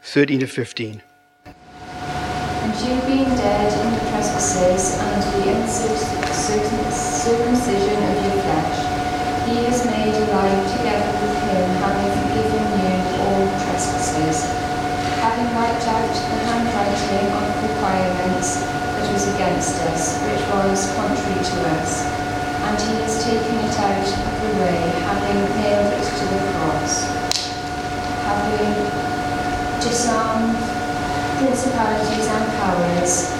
[0.00, 1.02] 13 to 15.
[1.44, 8.80] And you being dead in the trespasses and the uncircumcision of your flesh,
[9.48, 14.36] he has made alive together with him, having forgiven you all trespasses,
[15.20, 18.64] having wiped out the handwriting of requirements
[19.04, 22.04] that was against us, which was contrary to us.
[22.64, 27.04] And he has taken it out of the having nailed it to the cross,
[28.24, 28.74] having
[29.82, 30.56] disarmed
[31.38, 33.30] principalities and powers,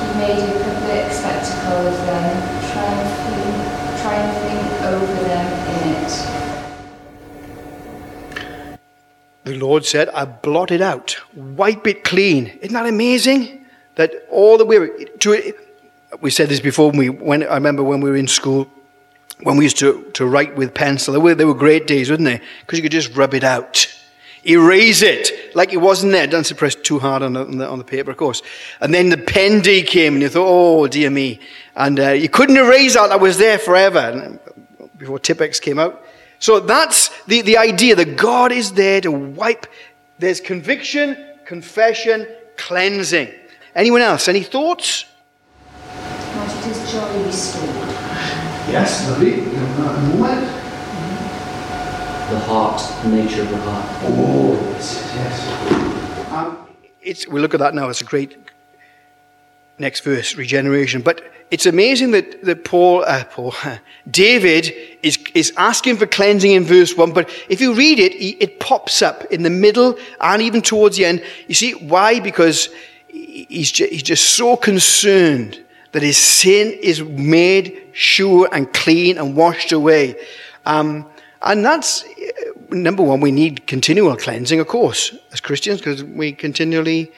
[0.00, 2.26] he made a public spectacle of them,
[2.72, 3.54] triumphing,
[4.02, 6.12] triumphing over them in it.
[9.44, 12.46] The Lord said, I blot it out, wipe it clean.
[12.60, 13.64] Isn't that amazing?
[13.96, 15.56] That all the way to it,
[16.20, 18.70] we said this before when we when I remember when we were in school,
[19.42, 21.12] when we used to, to write with pencil.
[21.12, 22.40] They were, they were great days, weren't they?
[22.60, 23.86] Because you could just rub it out.
[24.46, 26.26] Erase it like it wasn't there.
[26.26, 28.40] Don't press too hard on the, on the, on the paper, of course.
[28.80, 31.40] And then the pen day came, and you thought, "Oh dear me!"
[31.76, 33.08] And uh, you couldn't erase that.
[33.08, 34.38] That was there forever
[34.96, 36.02] before Tipp-Ex came out.
[36.38, 39.66] So that's the, the idea that God is there to wipe.
[40.18, 42.26] There's conviction, confession,
[42.56, 43.28] cleansing.
[43.74, 44.26] Anyone else?
[44.26, 45.04] Any thoughts?
[46.90, 47.89] Joy.
[48.70, 49.40] Yes, lovely.
[49.40, 50.46] That moment.
[52.30, 53.84] the heart, the nature of the heart.
[54.04, 56.30] Oh, yes, yes.
[56.30, 56.68] Um,
[57.02, 57.88] it's, we look at that now.
[57.88, 58.36] It's a great
[59.78, 61.02] next verse, regeneration.
[61.02, 63.54] But it's amazing that, that Paul, uh, Paul,
[64.10, 67.12] David is, is asking for cleansing in verse 1.
[67.12, 70.96] But if you read it, he- it pops up in the middle and even towards
[70.96, 71.24] the end.
[71.48, 72.20] You see, why?
[72.20, 72.68] Because
[73.08, 75.58] he's he's just so concerned
[75.92, 80.16] that his sin is made sure and clean and washed away.
[80.66, 81.06] Um,
[81.42, 86.32] and that's, uh, number one, we need continual cleansing, of course, as Christians, because we
[86.32, 87.10] continually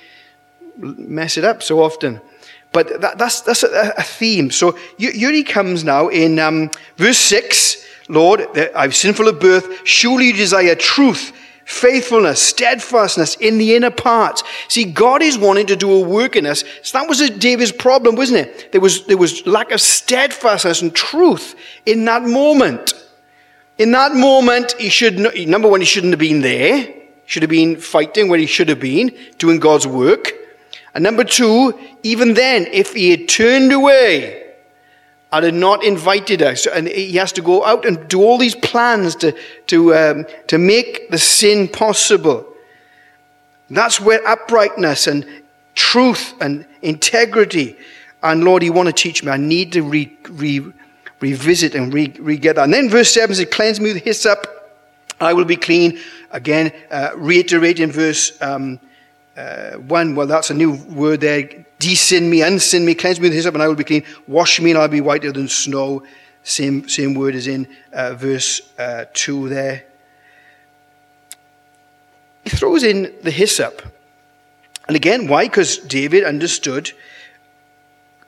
[0.76, 2.20] mess it up so often.
[2.72, 4.50] But that, that's, that's a, a theme.
[4.50, 9.87] So here he comes now in um, verse 6 Lord, I'm sinful of birth.
[9.87, 11.32] Surely you desire truth,
[11.64, 14.42] faithfulness, steadfastness in the inner parts.
[14.68, 16.64] See, God is wanting to do a work in us.
[16.83, 18.72] So that was David's problem, wasn't it?
[18.72, 21.55] There was, there was lack of steadfastness and truth
[21.87, 22.94] in that moment.
[23.79, 26.83] In that moment, he should, number one, he shouldn't have been there.
[26.83, 26.94] He
[27.27, 30.33] should have been fighting where he should have been, doing God's work.
[30.94, 34.41] And number two, even then, if he had turned away
[35.33, 38.55] and had not invited us, and he has to go out and do all these
[38.55, 39.35] plans to,
[39.66, 42.47] to, um, to make the sin possible.
[43.71, 45.27] That's where uprightness and
[45.75, 47.79] truth and integrity,
[48.23, 49.31] and Lord, you want to teach me.
[49.31, 50.64] I need to re, re,
[51.21, 52.64] revisit and re, re get that.
[52.64, 54.47] And then verse 7 says, Cleanse me with hyssop,
[55.18, 55.99] I will be clean.
[56.31, 58.79] Again, uh, reiterate in verse um,
[59.37, 61.42] uh, 1, well, that's a new word there.
[61.79, 64.05] Desin me, unsin me, cleanse me with hyssop, and I will be clean.
[64.27, 66.03] Wash me, and I'll be whiter than snow.
[66.42, 69.85] Same, same word as in uh, verse uh, 2 there.
[72.45, 73.83] He throws in the hyssop.
[74.88, 75.45] And again, why?
[75.45, 76.92] Because David understood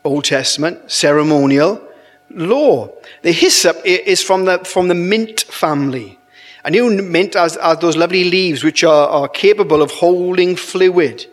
[0.05, 1.83] Old Testament ceremonial
[2.31, 2.91] law.
[3.23, 6.19] The hyssop is from the, from the mint family.
[6.65, 11.27] And you mint as, as those lovely leaves which are, are capable of holding fluid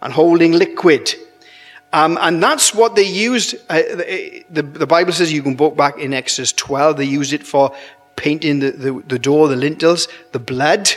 [0.00, 1.14] and holding liquid.
[1.92, 3.56] Um, and that's what they used.
[3.68, 3.82] Uh,
[4.50, 7.74] the, the Bible says you can look back in Exodus 12, they used it for
[8.16, 10.90] painting the, the, the door, the lintels, the blood.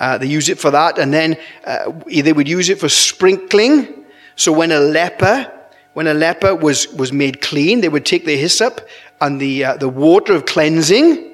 [0.00, 0.98] Uh, they use it for that.
[0.98, 4.04] And then uh, they would use it for sprinkling.
[4.36, 5.50] So when a leper,
[5.92, 8.86] when a leper was, was made clean, they would take the hyssop
[9.20, 11.31] and the, uh, the water of cleansing.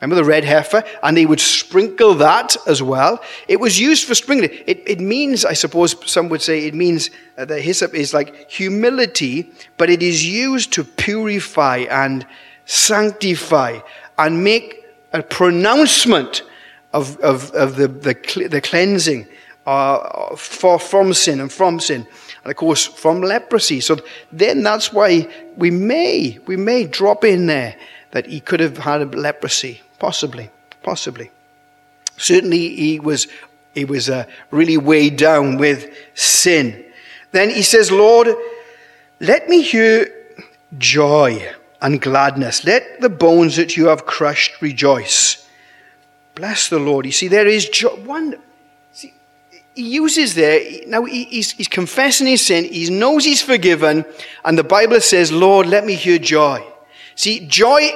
[0.00, 0.82] Remember the red heifer?
[1.02, 3.22] And they would sprinkle that as well.
[3.48, 4.50] It was used for sprinkling.
[4.66, 8.50] It, it means, I suppose some would say, it means uh, the hyssop is like
[8.50, 12.26] humility, but it is used to purify and
[12.64, 13.80] sanctify
[14.16, 16.44] and make a pronouncement
[16.92, 19.26] of, of, of the, the, the cleansing
[19.66, 22.06] uh, for, from sin and from sin.
[22.42, 23.80] And of course, from leprosy.
[23.80, 23.98] So
[24.32, 27.76] then that's why we may, we may drop in there
[28.12, 29.82] that he could have had leprosy.
[30.00, 30.50] Possibly,
[30.82, 31.30] possibly.
[32.16, 33.28] Certainly, he was,
[33.74, 36.84] he was uh, really weighed down with sin.
[37.30, 38.28] Then he says, Lord,
[39.20, 40.12] let me hear
[40.78, 41.46] joy
[41.80, 42.64] and gladness.
[42.64, 45.46] Let the bones that you have crushed rejoice.
[46.34, 47.06] Bless the Lord.
[47.06, 48.36] You see, there is jo- one
[48.92, 49.12] See,
[49.74, 54.04] he uses there, now he- he's, he's confessing his sin, he knows he's forgiven,
[54.44, 56.64] and the Bible says, Lord, let me hear joy.
[57.14, 57.90] See, joy,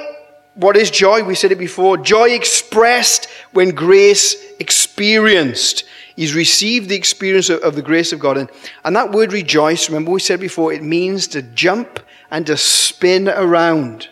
[0.55, 1.23] what is joy?
[1.23, 1.97] We said it before.
[1.97, 5.83] Joy expressed when grace experienced.
[6.15, 8.37] He's received the experience of, of the grace of God.
[8.37, 8.49] And,
[8.85, 11.99] and that word rejoice, remember we said before, it means to jump
[12.31, 14.07] and to spin around.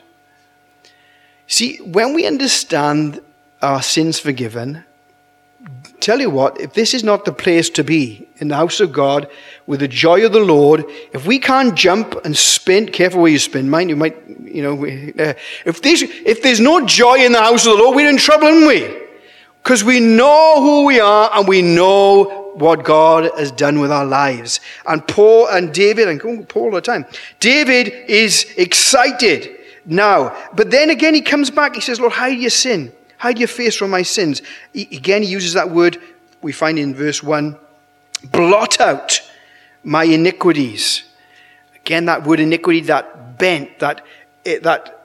[1.48, 3.22] See, when we understand
[3.62, 4.84] our sins forgiven,
[6.02, 8.92] tell you what, if this is not the place to be in the house of
[8.92, 9.28] God
[9.66, 13.40] with the joy of the Lord, if we can't jump and spin, careful where you
[13.40, 15.34] spin, mind you might, you know, we- uh,
[15.66, 18.48] if, there's, if there's no joy in the house of the Lord, we're in trouble,
[18.48, 18.96] aren't we?
[19.64, 24.06] Because we know who we are and we know what God has done with our
[24.06, 24.60] lives.
[24.86, 27.06] And Paul and David, and Paul all the time,
[27.40, 30.36] David is excited now.
[30.54, 32.92] But then again, he comes back, he says, Lord, hide your sin.
[33.18, 34.42] Hide your face from my sins.
[34.74, 35.98] He, again, he uses that word
[36.42, 37.58] we find in verse 1
[38.32, 39.22] blot out
[39.84, 41.04] my iniquities.
[41.76, 44.06] Again, that word iniquity, that bent, that,
[44.46, 45.04] eh, that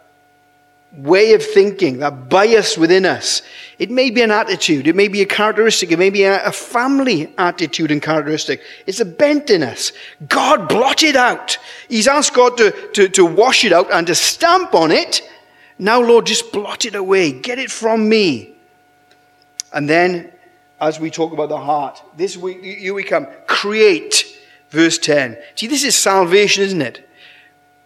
[0.92, 3.42] way of thinking, that bias within us.
[3.78, 7.32] It may be an attitude, it may be a characteristic, it may be a, family
[7.36, 8.62] attitude and characteristic.
[8.86, 9.92] It's a bent in us.
[10.28, 11.58] God blot it out.
[11.88, 15.22] He's asked God to, to, to wash it out and to stamp on it.
[15.78, 17.32] Now, Lord, just blot it away.
[17.32, 18.54] Get it from me.
[19.72, 20.32] And then,
[20.80, 23.26] as we talk about the heart, this week, here we come.
[23.46, 24.38] Create,
[24.70, 25.36] verse 10.
[25.56, 27.08] See, this is salvation, isn't it?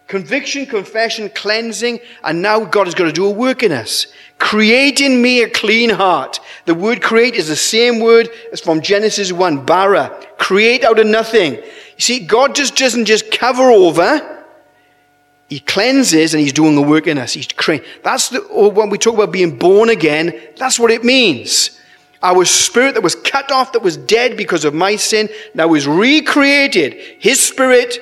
[0.07, 4.07] Conviction, confession, cleansing, and now God has got to do a work in us.
[4.37, 6.39] Create in me a clean heart.
[6.65, 10.15] The word create is the same word as from Genesis 1, bara.
[10.37, 11.53] Create out of nothing.
[11.53, 14.29] You see, God just doesn't just cover over.
[15.47, 17.33] He cleanses and he's doing the work in us.
[17.33, 17.87] He's creating.
[18.03, 21.79] That's the, or when we talk about being born again, that's what it means.
[22.23, 25.85] Our spirit that was cut off, that was dead because of my sin, now is
[25.85, 26.93] recreated.
[27.19, 27.99] His spirit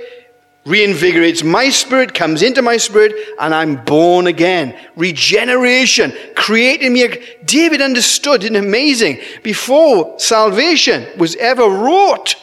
[0.64, 4.78] reinvigorates my spirit, comes into my spirit, and I'm born again.
[4.96, 7.04] Regeneration, creating me.
[7.04, 9.20] a- David understood, isn't it amazing?
[9.42, 12.36] Before salvation was ever wrought,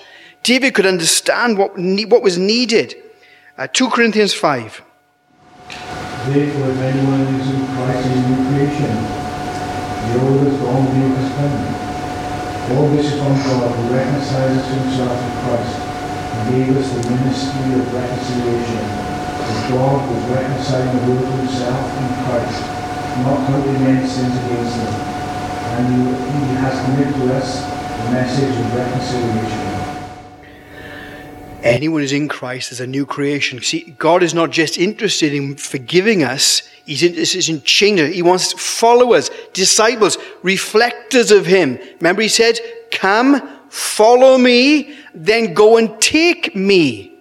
[0.43, 2.97] David could understand what, what was needed.
[3.57, 4.83] Uh, 2 Corinthians 5.
[6.27, 8.95] Therefore, if anyone is in Christ, he is a new creation.
[10.09, 12.75] The old is gone, come.
[12.75, 17.03] All this is from God, who reconciles to himself in Christ, and gave us the
[17.15, 18.85] ministry of reconciliation.
[19.47, 22.61] For God was reconciling the world to himself in Christ,
[23.23, 24.95] not counting men's sins against them.
[25.79, 29.65] And he, he has committed to us the message of reconciliation.
[31.63, 33.61] Anyone who's in Christ is a new creation.
[33.63, 38.13] See, God is not just interested in forgiving us, He's in changing.
[38.15, 41.79] He wants followers, disciples, reflectors of Him.
[42.01, 42.59] Remember, He said,
[42.91, 47.13] Come, follow me, then go and take me.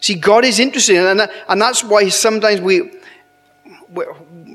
[0.00, 2.92] See, God is interested, and, that- and that's why sometimes we,
[3.90, 4.04] we-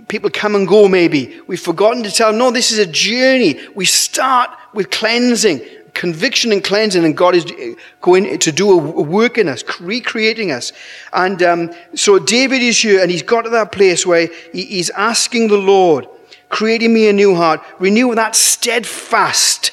[0.07, 1.41] people come and go maybe.
[1.47, 3.59] We've forgotten to tell them, no, this is a journey.
[3.75, 5.59] We start with cleansing,
[5.93, 7.45] conviction and cleansing, and God is
[8.01, 10.71] going to do a work in us, recreating us.
[11.13, 14.89] And um, so David is here, and he's got to that place where he- he's
[14.91, 16.07] asking the Lord,
[16.49, 19.71] creating me a new heart, renew that steadfast,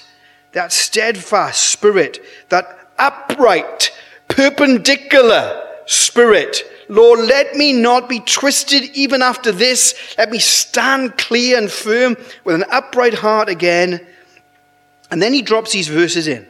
[0.52, 3.92] that steadfast spirit, that upright,
[4.28, 6.62] perpendicular spirit.
[6.88, 9.94] Lord, let me not be twisted even after this.
[10.16, 14.06] Let me stand clear and firm with an upright heart again.
[15.10, 16.46] And then he drops these verses in,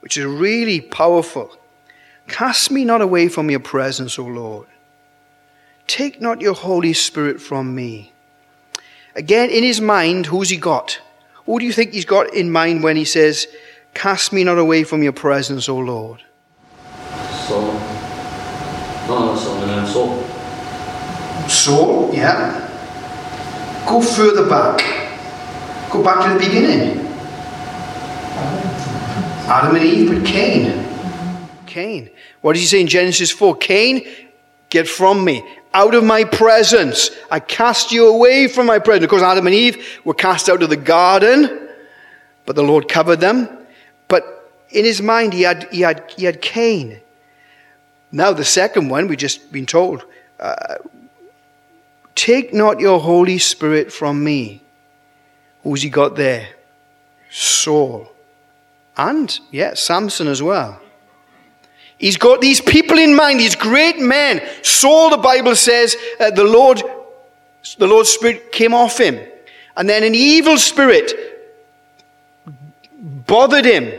[0.00, 1.56] which is really powerful.
[2.28, 4.66] Cast me not away from your presence, O Lord.
[5.86, 8.12] Take not your Holy Spirit from me.
[9.14, 11.00] Again, in his mind, who's he got?
[11.46, 13.46] Who do you think he's got in mind when he says,
[13.94, 16.22] Cast me not away from your presence, O Lord?
[17.46, 17.74] Saul.
[19.06, 21.48] No, not Saul, no, Saul.
[21.48, 22.68] Saul, yeah.
[23.86, 24.78] Go further back.
[25.90, 27.01] Go back to the beginning.
[29.48, 30.86] Adam and Eve, but Cain.
[31.66, 32.10] Cain.
[32.40, 33.56] What does he say in Genesis 4?
[33.56, 34.06] Cain,
[34.70, 35.44] get from me.
[35.74, 37.10] Out of my presence.
[37.30, 39.04] I cast you away from my presence.
[39.04, 41.68] Of course, Adam and Eve were cast out of the garden,
[42.46, 43.48] but the Lord covered them.
[44.08, 47.00] But in his mind, he had, he had, he had Cain.
[48.10, 50.04] Now, the second one, we've just been told,
[50.38, 50.76] uh,
[52.14, 54.62] Take not your Holy Spirit from me.
[55.62, 56.48] Who's he got there?
[57.30, 58.12] Saul.
[58.96, 60.80] And, yeah, Samson as well.
[61.98, 64.42] He's got these people in mind, these great men.
[64.62, 66.82] Saul, the Bible says, uh, the Lord,
[67.78, 69.20] the Lord's Spirit came off him.
[69.76, 71.12] And then an evil spirit
[72.98, 73.92] bothered him.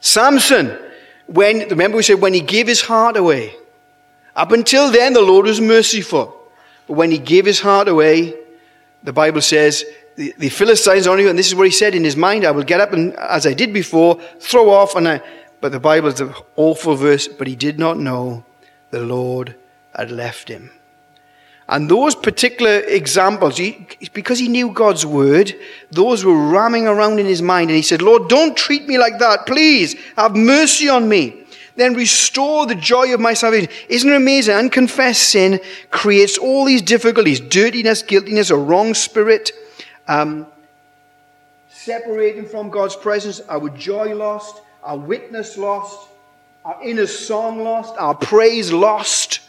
[0.00, 0.78] Samson,
[1.26, 3.54] when, remember we said when he gave his heart away.
[4.36, 6.34] Up until then, the Lord was merciful.
[6.86, 8.34] But when he gave his heart away,
[9.02, 9.84] the Bible says,
[10.18, 12.64] the, Philistines on you, and this is what he said in his mind, I will
[12.64, 15.22] get up and, as I did before, throw off, and I,
[15.60, 18.44] but the Bible is an awful verse, but he did not know
[18.90, 19.54] the Lord
[19.94, 20.70] had left him.
[21.68, 25.54] And those particular examples, he, because he knew God's word,
[25.90, 27.68] those were ramming around in his mind.
[27.68, 29.46] And he said, Lord, don't treat me like that.
[29.46, 31.44] Please have mercy on me.
[31.76, 33.70] Then restore the joy of my salvation.
[33.90, 34.54] Isn't it amazing?
[34.54, 35.60] Unconfessed sin
[35.90, 39.52] creates all these difficulties dirtiness, guiltiness, a wrong spirit,
[40.08, 40.46] um,
[41.68, 46.08] separating from God's presence, our joy lost, our witness lost,
[46.64, 49.40] our inner song lost, our praise lost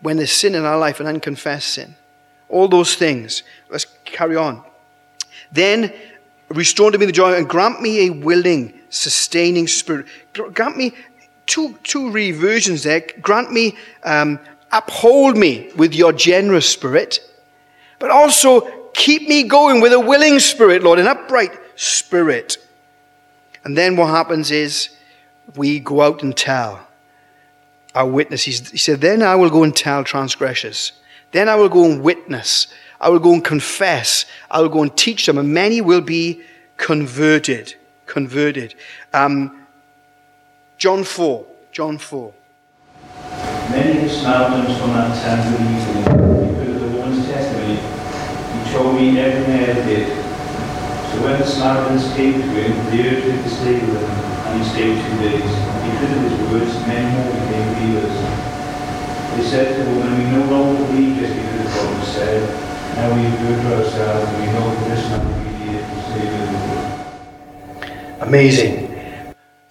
[0.00, 1.96] when there's sin in our life, and unconfessed sin.
[2.48, 3.42] All those things.
[3.68, 4.62] Let's carry on.
[5.50, 5.92] Then
[6.50, 10.06] restore to me the joy and grant me a willing, sustaining spirit.
[10.32, 10.92] Grant me
[11.46, 13.04] two, two reversions there.
[13.20, 14.38] Grant me, um,
[14.70, 17.20] uphold me with your generous spirit,
[17.98, 22.58] but also keep me going with a willing spirit, Lord, an upright spirit.
[23.64, 24.90] And then what happens is
[25.56, 26.86] we go out and tell
[27.94, 28.70] our witnesses.
[28.70, 30.92] he said, Then I will go and tell transgressors.
[31.32, 32.68] Then I will go and witness.
[33.00, 34.24] I will go and confess.
[34.50, 36.42] I will go and teach them, and many will be
[36.76, 37.74] converted.
[38.06, 38.74] Converted.
[39.12, 39.66] Um,
[40.78, 41.46] John 4.
[41.72, 42.32] John 4.
[43.70, 47.98] Many of the Samaritans from that town were evening because of the woman's testimony.
[48.98, 50.08] He told me everything did.
[51.12, 54.58] So when the Samaritans came to him, they urged him to stay with them, and
[54.58, 55.50] he stayed two days.
[55.86, 58.16] Because of his words, many more became believers.
[59.36, 62.42] They said to the woman, We no longer believe just because of what was said.
[62.96, 66.00] Now we have heard for ourselves, and we know that this man really is the
[66.10, 66.42] Savior
[68.26, 68.74] Amazing.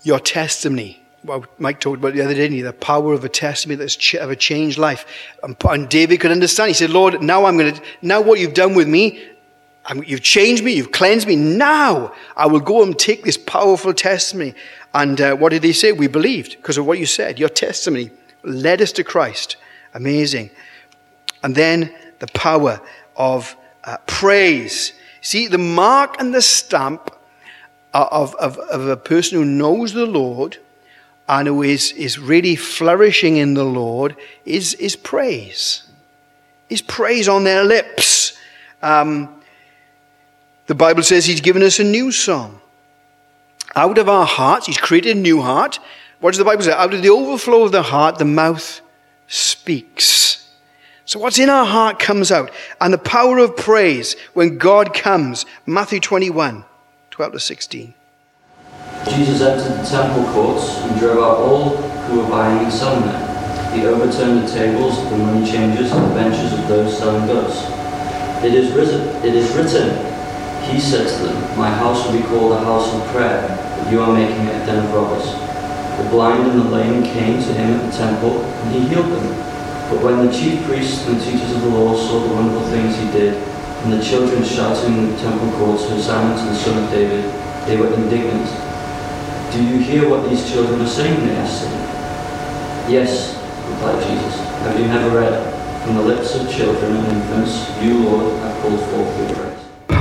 [0.03, 1.06] Your testimony.
[1.28, 4.32] Well, Mike talked about the other day, the power of a testimony that's ch- of
[4.32, 5.05] a changed life.
[5.43, 6.69] And, and David could understand.
[6.69, 9.21] He said, Lord, now I'm going to, now what you've done with me,
[9.86, 11.36] I'm, you've changed me, you've cleansed me.
[11.36, 14.55] Now I will go and take this powerful testimony
[14.93, 15.91] and uh, what did he say?
[15.91, 17.39] We believed because of what you said.
[17.39, 18.11] Your testimony
[18.43, 19.57] led us to Christ.
[19.93, 20.49] Amazing.
[21.43, 22.80] And then the power
[23.17, 23.53] of
[23.84, 24.93] uh, praise.
[25.19, 27.13] See, the mark and the stamp
[27.93, 30.59] of, of, of a person who knows the Lord
[31.28, 34.15] and who is, is really flourishing in the Lord
[34.45, 35.84] is, is praise.
[36.69, 38.38] Is praise on their lips.
[38.82, 39.41] Um,
[40.67, 42.61] the Bible says he's given us a new song.
[43.75, 45.80] Out of our hearts, He's created a new heart.
[46.19, 46.71] What does the Bible say?
[46.71, 48.82] Out of the overflow of the heart, the mouth
[49.28, 50.51] speaks.
[51.05, 52.51] So what's in our heart comes out.
[52.82, 55.45] And the power of praise when God comes.
[55.65, 56.65] Matthew 21,
[57.11, 57.93] 12 to 16.
[59.09, 61.77] Jesus entered the temple courts and drove out all
[62.07, 63.73] who were buying and selling there.
[63.73, 67.55] He overturned the tables of the money changers and the benches of those selling goods.
[68.43, 69.89] It is written, it is written,
[70.69, 73.47] he said to them, My house will be called a house of prayer
[73.77, 75.31] but you are making it a den of robbers.
[76.01, 79.27] The blind and the lame came to him at the temple, and he healed them.
[79.89, 83.09] But when the chief priests and teachers of the law saw the wonderful things he
[83.11, 83.35] did,
[83.83, 87.23] and the children shouting in the temple courts, Hosanna to the Son of David,
[87.65, 88.66] they were indignant.
[89.51, 91.27] Do you hear what these children are saying?
[91.27, 92.91] They asked him.
[92.91, 93.35] Yes,
[93.69, 94.39] replied Jesus.
[94.61, 95.53] Have you never read?
[95.83, 99.57] From the lips of children and infants, you, Lord, have called forth your praise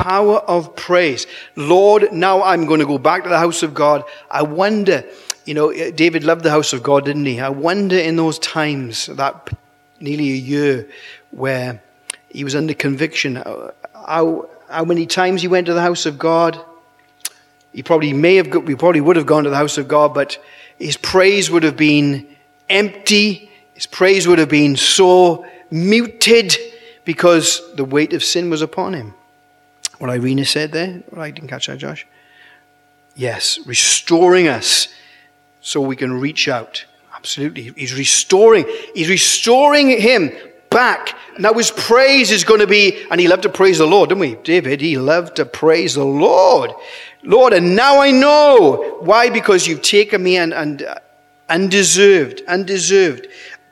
[0.06, 1.26] power of praise.
[1.56, 4.04] Lord, now I'm going to go back to the house of God.
[4.30, 5.04] I wonder,
[5.46, 7.40] you know, eh, David loved the house of God, didn't he?
[7.40, 9.50] I wonder in those times, that
[9.98, 10.88] nearly a year,
[11.32, 11.82] where
[12.28, 13.72] he was under conviction, uh,
[14.06, 16.64] how, how many times he went to the house of God.
[17.76, 20.38] He probably may have, we probably would have gone to the house of God, but
[20.78, 22.26] his praise would have been
[22.70, 23.50] empty.
[23.74, 26.56] His praise would have been so muted
[27.04, 29.12] because the weight of sin was upon him.
[29.98, 32.06] What Irina said there, well, I didn't catch that, Josh.
[33.14, 34.88] Yes, restoring us
[35.60, 36.86] so we can reach out.
[37.14, 37.74] Absolutely.
[37.76, 38.64] He's restoring.
[38.94, 40.32] He's restoring him
[40.70, 41.16] back.
[41.38, 44.20] Now his praise is going to be, and he loved to praise the Lord, didn't
[44.20, 44.34] we?
[44.36, 46.72] David, he loved to praise the Lord.
[47.22, 48.98] Lord, and now I know.
[49.00, 49.30] Why?
[49.30, 50.96] Because you've taken me and, and uh,
[51.48, 53.28] undeserved, undeserved.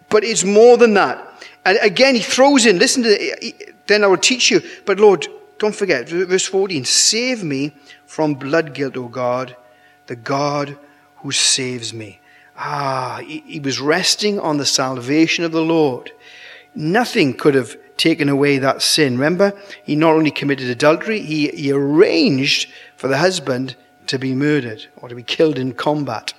[0.09, 1.31] But it's more than that.
[1.65, 3.53] And again, he throws in, listen to,
[3.87, 4.61] then I will teach you.
[4.85, 5.27] But Lord,
[5.59, 7.73] don't forget, verse 14 Save me
[8.07, 9.57] from blood guilt, O God,
[10.07, 10.79] the God
[11.19, 12.21] who saves me.
[12.57, 16.13] Ah, he, he was resting on the salvation of the Lord.
[16.75, 19.14] Nothing could have taken away that sin.
[19.14, 19.53] Remember,
[19.85, 23.77] he not only committed adultery, he, he arranged for the husband
[24.09, 26.35] to be murdered or to be killed in combat.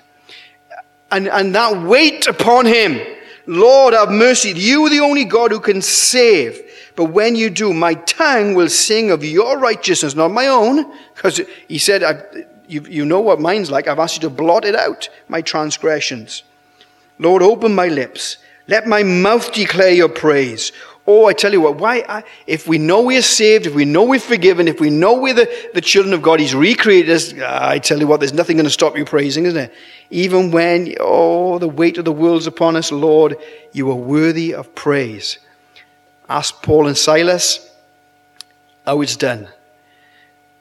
[1.11, 2.99] And, and that weight upon him,
[3.47, 4.51] Lord, have mercy.
[4.51, 6.61] You are the only God who can save.
[6.95, 10.91] But when you do, my tongue will sing of your righteousness, not my own.
[11.13, 13.87] Because he said, you, you know what mine's like.
[13.87, 16.43] I've asked you to blot it out, my transgressions.
[17.19, 18.37] Lord, open my lips.
[18.67, 20.71] Let my mouth declare your praise.
[21.07, 24.03] Oh, I tell you what, why, I, if we know we're saved, if we know
[24.03, 27.69] we're forgiven, if we know we're the, the children of God, He's recreated us, ah,
[27.69, 29.71] I tell you what, there's nothing going to stop you praising, isn't there?
[30.09, 33.37] Even when, oh, the weight of the world's upon us, Lord,
[33.71, 35.37] you are worthy of praise.
[36.27, 37.71] Ask Paul and Silas
[38.83, 39.47] how it's done.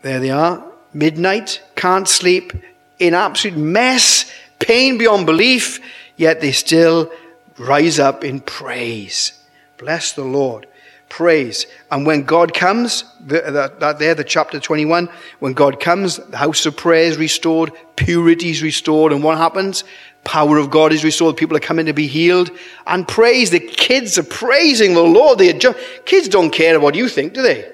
[0.02, 2.52] There they are, midnight, can't sleep,
[2.98, 5.80] in absolute mess, pain beyond belief,
[6.16, 7.10] yet they still
[7.58, 9.44] rise up in praise.
[9.78, 10.66] Bless the Lord.
[11.08, 11.66] Praise.
[11.90, 16.76] And when God comes, that, there, the chapter 21, when God comes, the house of
[16.76, 19.84] prayer is restored, purity is restored, and what happens?
[20.24, 21.36] Power of God is restored.
[21.36, 22.50] People are coming to be healed
[22.86, 23.50] and praise.
[23.50, 25.38] The kids are praising the Lord.
[25.38, 27.70] They just, kids don't care what you think, do they?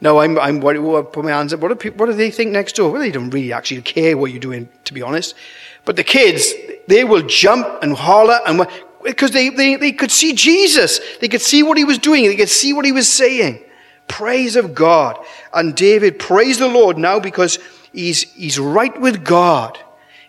[0.00, 1.60] No, I'm, I'm what, what, put my hands up.
[1.60, 2.90] What do, people, what do they think next door?
[2.90, 5.36] Well, they don't really actually care what you're doing, to be honest.
[5.84, 6.52] But the kids,
[6.88, 8.66] they will jump and holler and
[9.04, 11.00] because they, they, they could see Jesus.
[11.20, 12.24] They could see what he was doing.
[12.24, 13.62] They could see what he was saying.
[14.08, 15.18] Praise of God.
[15.52, 17.58] And David praised the Lord now because
[17.92, 19.78] he's, he's right with God.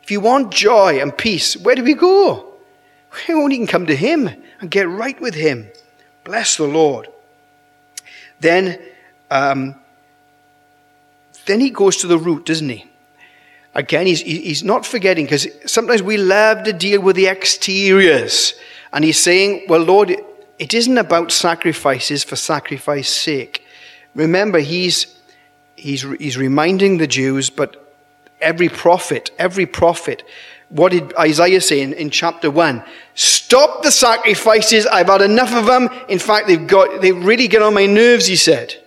[0.02, 2.50] If you want joy and peace, where do we go?
[3.28, 4.28] We only can come to him
[4.60, 5.70] and get right with him.
[6.24, 7.08] Bless the Lord.
[8.40, 8.82] Then,
[9.30, 9.76] um,
[11.46, 12.86] then he goes to the root, doesn't he?
[13.76, 18.54] Again, he's, he's not forgetting because sometimes we love to deal with the exteriors.
[18.92, 20.16] And he's saying, Well, Lord,
[20.60, 23.66] it isn't about sacrifices for sacrifice sake.
[24.14, 25.18] Remember, he's,
[25.76, 27.96] he's, he's reminding the Jews, but
[28.40, 30.24] every prophet, every prophet,
[30.70, 32.84] what did Isaiah say in, in chapter 1?
[33.16, 34.86] Stop the sacrifices.
[34.86, 35.90] I've had enough of them.
[36.10, 38.83] In fact, they've got, they really get on my nerves, he said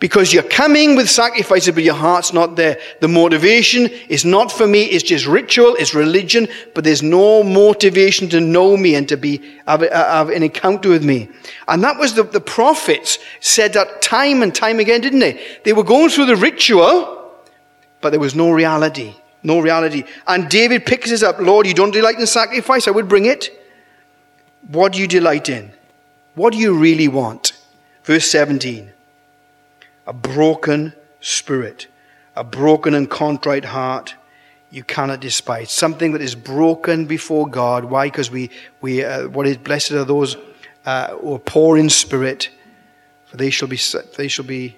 [0.00, 2.80] because you're coming with sacrifices, but your heart's not there.
[3.00, 8.28] The motivation is not for me, it's just ritual, it's religion, but there's no motivation
[8.30, 11.28] to know me and to be, have, have an encounter with me.
[11.68, 15.38] And that was the, the prophets said that time and time again, didn't they?
[15.64, 17.34] They were going through the ritual,
[18.00, 19.14] but there was no reality.
[19.42, 20.04] No reality.
[20.26, 21.38] And David picks this up.
[21.38, 23.50] Lord, you don't delight in sacrifice, I would bring it.
[24.68, 25.72] What do you delight in?
[26.34, 27.52] What do you really want?
[28.04, 28.92] Verse 17
[30.10, 31.86] a broken spirit,
[32.34, 34.16] a broken and contrite heart
[34.72, 35.70] you cannot despise.
[35.70, 37.84] Something that is broken before God.
[37.84, 38.08] Why?
[38.08, 38.50] Because we,
[38.80, 40.36] we uh, what is blessed are those
[40.84, 42.50] uh, who are poor in spirit,
[43.26, 43.78] for they shall be,
[44.16, 44.76] they shall be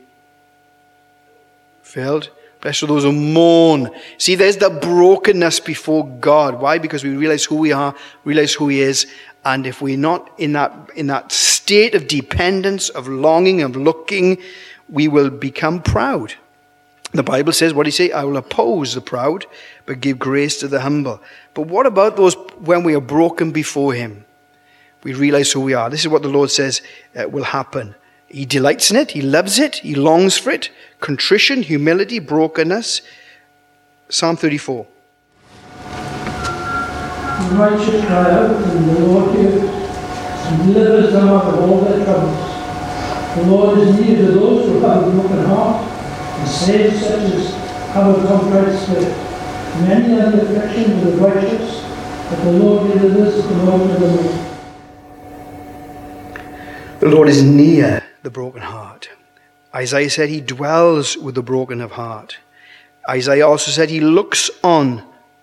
[1.83, 2.28] filled.
[2.61, 3.91] Blessed are those who mourn.
[4.18, 6.61] See, there's the brokenness before God.
[6.61, 6.76] Why?
[6.76, 9.07] Because we realize who we are, realize who He is,
[9.47, 14.37] and if we're not in that in that state of dependence, of longing, of looking
[14.93, 16.34] we will become proud.
[17.12, 18.12] The Bible says, what do you say?
[18.12, 19.47] I will oppose the proud,
[19.86, 21.20] but give grace to the humble.
[21.55, 24.24] But what about those when we are broken before Him?
[25.03, 25.90] We realize who we are.
[25.90, 26.82] This is what the Lord says
[27.16, 27.95] uh, will happen.
[28.28, 30.70] He delights in it, He loves it, He longs for it.
[31.01, 33.03] Contrition, humility, brokenness.
[34.11, 34.86] Psalm 34.
[35.74, 42.05] The righteous cry out, and the Lord hears, and delivers them out of all their
[42.05, 42.51] troubles.
[43.35, 45.83] The Lord is near to those who have a broken heart,
[46.39, 47.55] and saves such as
[47.95, 49.16] have a contrite spirit.
[49.89, 51.80] Many are the afflictions of the righteous,
[52.28, 54.49] but the Lord delivers them out of them.
[57.01, 59.09] The Lord is near the broken heart.
[59.74, 62.37] Isaiah said he dwells with the broken of heart.
[63.09, 65.03] Isaiah also said he looks on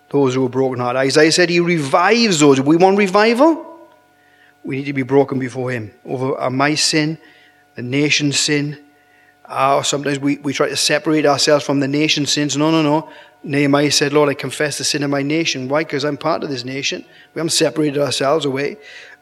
[0.10, 0.96] those who are broken heart.
[0.96, 2.62] Isaiah said he revives those.
[2.62, 3.66] we want revival,
[4.64, 7.18] we need to be broken before him over my sin
[7.80, 8.78] the nation's sin.
[9.46, 12.58] Uh, sometimes we, we try to separate ourselves from the nation's sins.
[12.58, 13.10] No, no, no.
[13.42, 15.70] Nehemiah said, Lord, I confess the sin of my nation.
[15.70, 15.86] Why?
[15.86, 17.06] Because I'm part of this nation.
[17.34, 18.76] We haven't separated ourselves away.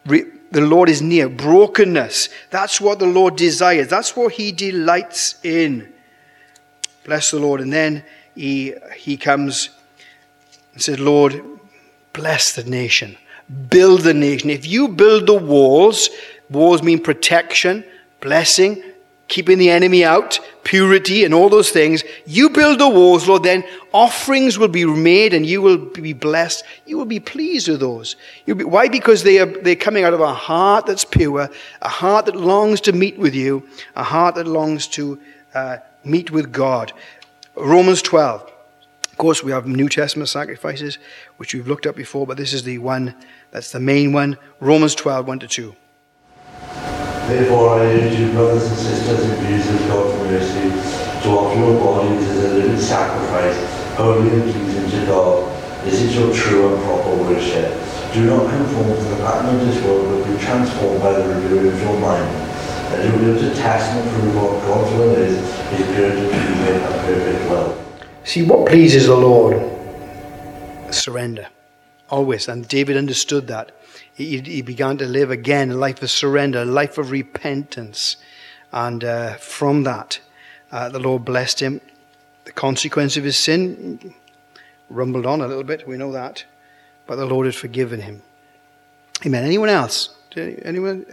[0.08, 1.30] Re- the Lord is near.
[1.30, 2.30] Brokenness.
[2.50, 3.90] That's what the Lord desires.
[3.90, 5.94] That's what He delights in.
[7.04, 7.62] Bless the Lord.
[7.62, 8.04] And then
[8.34, 9.70] He, he comes
[10.74, 11.44] and says, Lord,
[12.14, 13.18] bless the nation.
[13.70, 14.50] Build the nation.
[14.50, 16.10] If you build the walls,
[16.50, 17.84] walls mean protection
[18.22, 18.84] blessing,
[19.28, 22.04] keeping the enemy out, purity, and all those things.
[22.26, 23.64] You build the walls, Lord, then
[23.94, 26.64] offerings will be made and you will be blessed.
[26.86, 28.16] You will be pleased with those.
[28.46, 28.88] Be, why?
[28.88, 31.50] Because they are, they're coming out of a heart that's pure,
[31.82, 35.20] a heart that longs to meet with you, a heart that longs to
[35.54, 36.94] uh, meet with God.
[37.56, 38.52] Romans 12.
[39.12, 41.00] Of course, we have New Testament sacrifices,
[41.38, 43.16] which we've looked at before, but this is the one
[43.50, 45.76] that's the main one Romans 12 1 to 2.
[47.28, 50.70] Therefore, I urge you, brothers and sisters, in of God's mercy,
[51.24, 53.58] to offer your bodies as a living sacrifice,
[53.98, 55.84] holy and pleasing to God.
[55.84, 57.68] This is your true and proper worship.
[58.14, 61.68] Do not conform to the pattern of this world, but be transformed by the renewing
[61.68, 62.24] of your mind.
[62.96, 65.38] And you will be able to test and prove what God's will is,
[65.72, 67.86] his good and pleasing and perfect will.
[68.24, 69.62] See, what pleases the Lord?
[70.94, 71.50] Surrender.
[72.10, 72.48] Always.
[72.48, 73.74] And David understood that.
[74.18, 78.18] He, he began to live again a life of surrender, a life of repentance.
[78.72, 80.20] And uh, from that,
[80.72, 81.82] uh, the Lord blessed him.
[82.46, 84.16] The consequence of his sin
[84.90, 86.46] rumbled on a little bit, we know that.
[87.06, 88.24] But the Lord had forgiven him.
[89.24, 89.46] Amen.
[89.46, 90.16] Anyone else?
[90.36, 91.06] Anyone?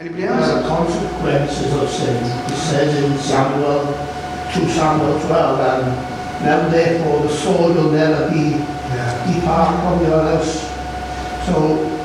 [0.00, 0.64] Anybody There else?
[0.64, 2.24] are consequences of sin.
[2.48, 3.84] He says in Samuel,
[4.54, 5.86] 2 Samuel 12, and
[6.46, 8.52] now therefore the sword will never be
[9.34, 10.62] depart from your house.
[11.46, 11.98] So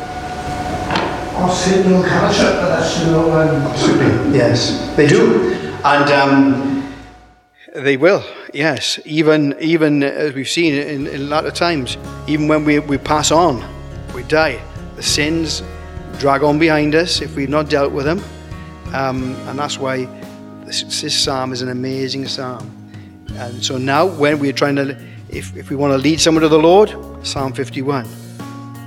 [2.99, 4.35] you know, and.
[4.35, 5.53] Yes, they do.
[5.83, 6.93] And um,
[7.75, 8.23] they will,
[8.53, 8.99] yes.
[9.05, 12.97] Even, even as we've seen in, in a lot of times, even when we, we
[12.97, 13.63] pass on,
[14.13, 14.59] we die,
[14.95, 15.61] the sins
[16.17, 18.19] drag on behind us if we've not dealt with them.
[18.95, 20.05] Um, and that's why
[20.65, 22.73] this, this psalm is an amazing psalm.
[23.35, 26.49] And so now, when we're trying to, if, if we want to lead someone to
[26.49, 28.07] the Lord, Psalm 51.